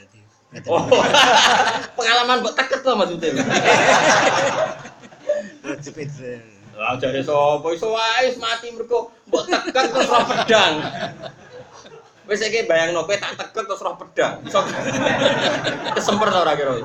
[0.54, 0.70] Ngeten.
[0.70, 0.86] oh,
[1.98, 3.42] pengalaman mbok teket to maksudnya.
[5.82, 6.14] Jepit.
[6.78, 10.74] Lah jare sapa iso wae mati mergo mbok teket terus pedang.
[12.30, 14.38] Wis iki bayangno kowe tak teket terus roh pedang.
[14.46, 14.62] Iso
[15.98, 16.78] kesemper ta ora kira.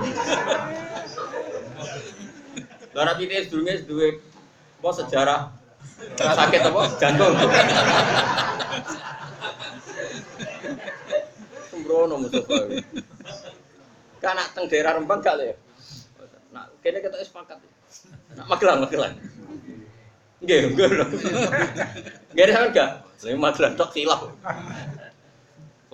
[2.96, 4.08] Lah ora pitih sedurunge duwe
[4.80, 5.40] apa sejarah
[6.16, 7.36] sakit apa jantung.
[11.68, 12.56] Sembrono Mustafa.
[14.24, 15.60] Kan nak teng daerah Rembang gak le.
[16.56, 17.60] Nak kene kita sepakat.
[18.32, 19.12] Nak Magelang Magelang.
[20.40, 20.88] Nggih, nggih.
[22.32, 22.90] Nggih sampean gak?
[23.20, 24.32] Sing Magelang tok silap.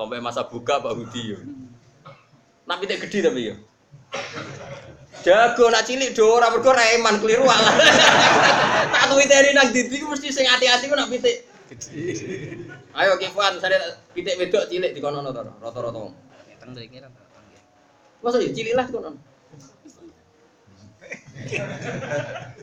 [0.01, 1.39] Sampai masa buka Pak Budi yo.
[2.65, 3.55] Nak pitik gede tapi yo.
[5.21, 7.77] Jago nak cilik do ora mergo reman keliru alah.
[8.97, 11.45] Tak tuwiteri nang didi mesti sing ati-ati ku nak pitik.
[12.97, 16.17] Ayo Kifan, saya pitik wedok cilik dikono to rata-rata.
[16.57, 17.29] Teng mriki ra teng.
[18.25, 19.21] Masa ya cilik lah dikono.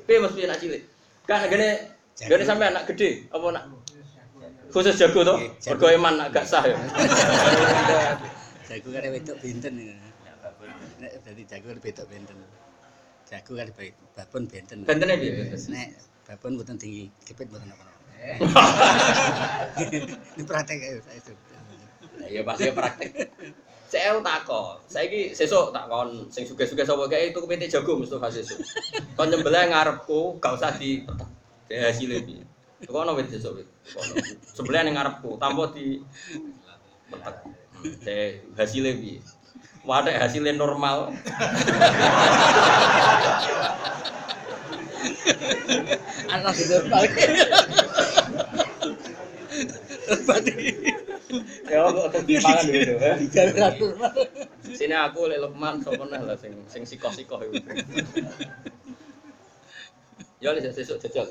[0.10, 0.82] Piye Mas piye nak cilik?
[1.30, 1.70] Kan gene
[2.18, 3.70] gene sampe anak gede apa nak
[4.78, 5.36] khusus jago to?
[5.66, 6.78] Mergo eman nak gak sah ya.
[8.70, 9.74] Jago kare wedok benten.
[11.02, 12.38] Nek dadi jago kare wedok benten.
[13.26, 14.78] Jago kare baik babon benten.
[14.86, 15.56] Bentene piye?
[15.74, 15.90] Nek
[16.30, 17.96] babon mboten tinggi, kepit mboten apa-apa.
[20.36, 21.34] Ini praktek ayo saya.
[22.28, 23.32] Ya pasti praktek.
[23.88, 28.60] Saya takon, saiki sesuk tak kon sing suge-suge sapa kae itu kepitik jago Mustofa sesuk.
[29.16, 31.08] Kon nyembelih ngarepku, gak usah di
[31.72, 32.44] ya hasilnya piye.
[32.84, 33.68] Kono wit sesuk wit.
[33.94, 34.14] Kono.
[34.56, 36.02] Sembelih ning ngarepku, tanpa di
[37.08, 37.36] petek.
[38.04, 38.26] Saya
[38.58, 39.22] hasilnya piye.
[39.88, 41.14] Wadah hasilnya normal.
[46.28, 47.14] Anak itu balik.
[51.68, 53.14] Ya kok ketimpangan gitu ya.
[53.20, 53.92] Diatur.
[54.76, 57.56] Sini aku lek Lukman sapa neh lah sing sing sikoh-sikoh iku.
[60.38, 61.26] Ya wis sesuk jajal.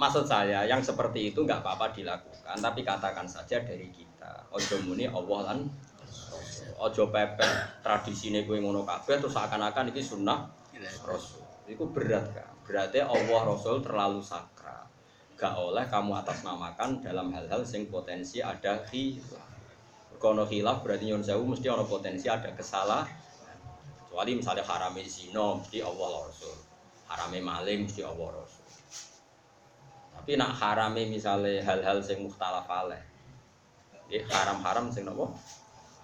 [0.00, 4.50] Maksud saya yang seperti itu nggak apa-apa dilakukan, tapi katakan saja dari kita.
[4.50, 5.58] Ojo muni Allah lan.
[6.80, 10.48] Ojo pepet tradisine kowe ngono kabeh terus seakan-akan iki sunnah
[11.04, 11.44] Rasul.
[11.68, 12.50] Itu berat kan.
[12.64, 14.88] Berarti Allah Rasul terlalu sakral.
[15.36, 19.48] Gak oleh kamu atasnamakan dalam hal-hal sing potensi ada khilaf.
[20.20, 23.19] Kono khilaf berarti nyun sewu mesti ada potensi ada kesalahan.
[24.10, 26.50] Kecuali misalnya harame zina mesti Allah Rasul.
[27.06, 28.66] Harame maling mesti Allah Rasul.
[30.18, 32.98] Tapi nak harame misalnya hal-hal sing mukhtalaf alaih.
[34.10, 35.30] Ya haram-haram sing napa?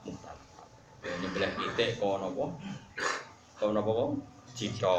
[0.07, 0.47] Mukhtalaf.
[1.03, 2.47] Ya nyembelih pitik kok napa?
[3.59, 4.11] Kok napa kok?
[4.55, 4.97] Jika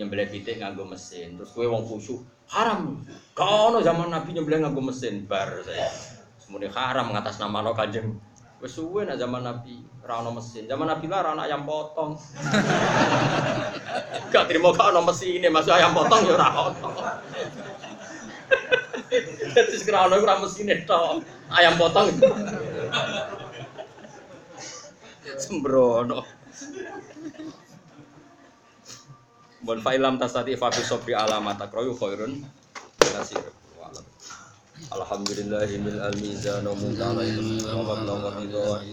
[0.00, 3.04] nyembelih pitik nganggo mesin, terus kowe wong khusyuk, haram.
[3.36, 5.92] Gak ono zaman Nabi nyembelih nganggo mesin bar saya.
[6.40, 8.16] Semuanya haram ngatas nama no kanjeng.
[8.56, 10.64] Wes suwe nak zaman Nabi ra ono mesin.
[10.64, 12.16] Zaman Nabi lah ra ono ayam potong.
[14.32, 16.88] Gak terima gak ono mesin ini masuk ayam potong ya ora ono.
[19.52, 21.20] Terus kira ono ora mesin tok.
[21.52, 22.08] Ayam potong.
[25.36, 26.24] Sembrono.
[29.66, 32.40] Bon fa'ilam tasati fa fi sabri alamat akroyu khairun.
[34.76, 37.80] Alhamdulillahil almizan wa muntala ilmi wa
[38.36, 38.84] ridha wa wa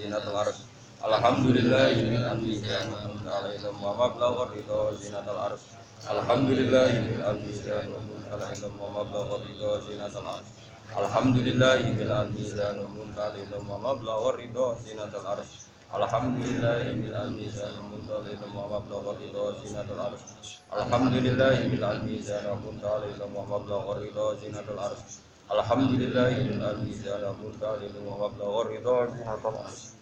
[4.31, 5.67] wa ridha wa zinatul arsh.
[6.07, 10.47] Alhamdulillahil almizan wa muntala ilmi wa mablagha ridha wa zinatul arsh.
[10.95, 15.51] Alhamdulillahil almizan wa muntala ilmi wa mablagha ridha wa zinatul arsh.
[15.99, 18.65] Alhamdulillahil almizan wa muntala ilmi wa
[19.19, 19.51] ridha wa
[19.99, 20.23] arsh.
[20.71, 22.55] Alhamdulillahil almizan wa
[23.83, 24.31] wa ridha wa
[24.79, 25.03] arsh.
[25.03, 25.32] Wa
[28.09, 29.83] wa mablagha ridha wa zinatul arsh.
[29.83, 29.92] Wah, wajah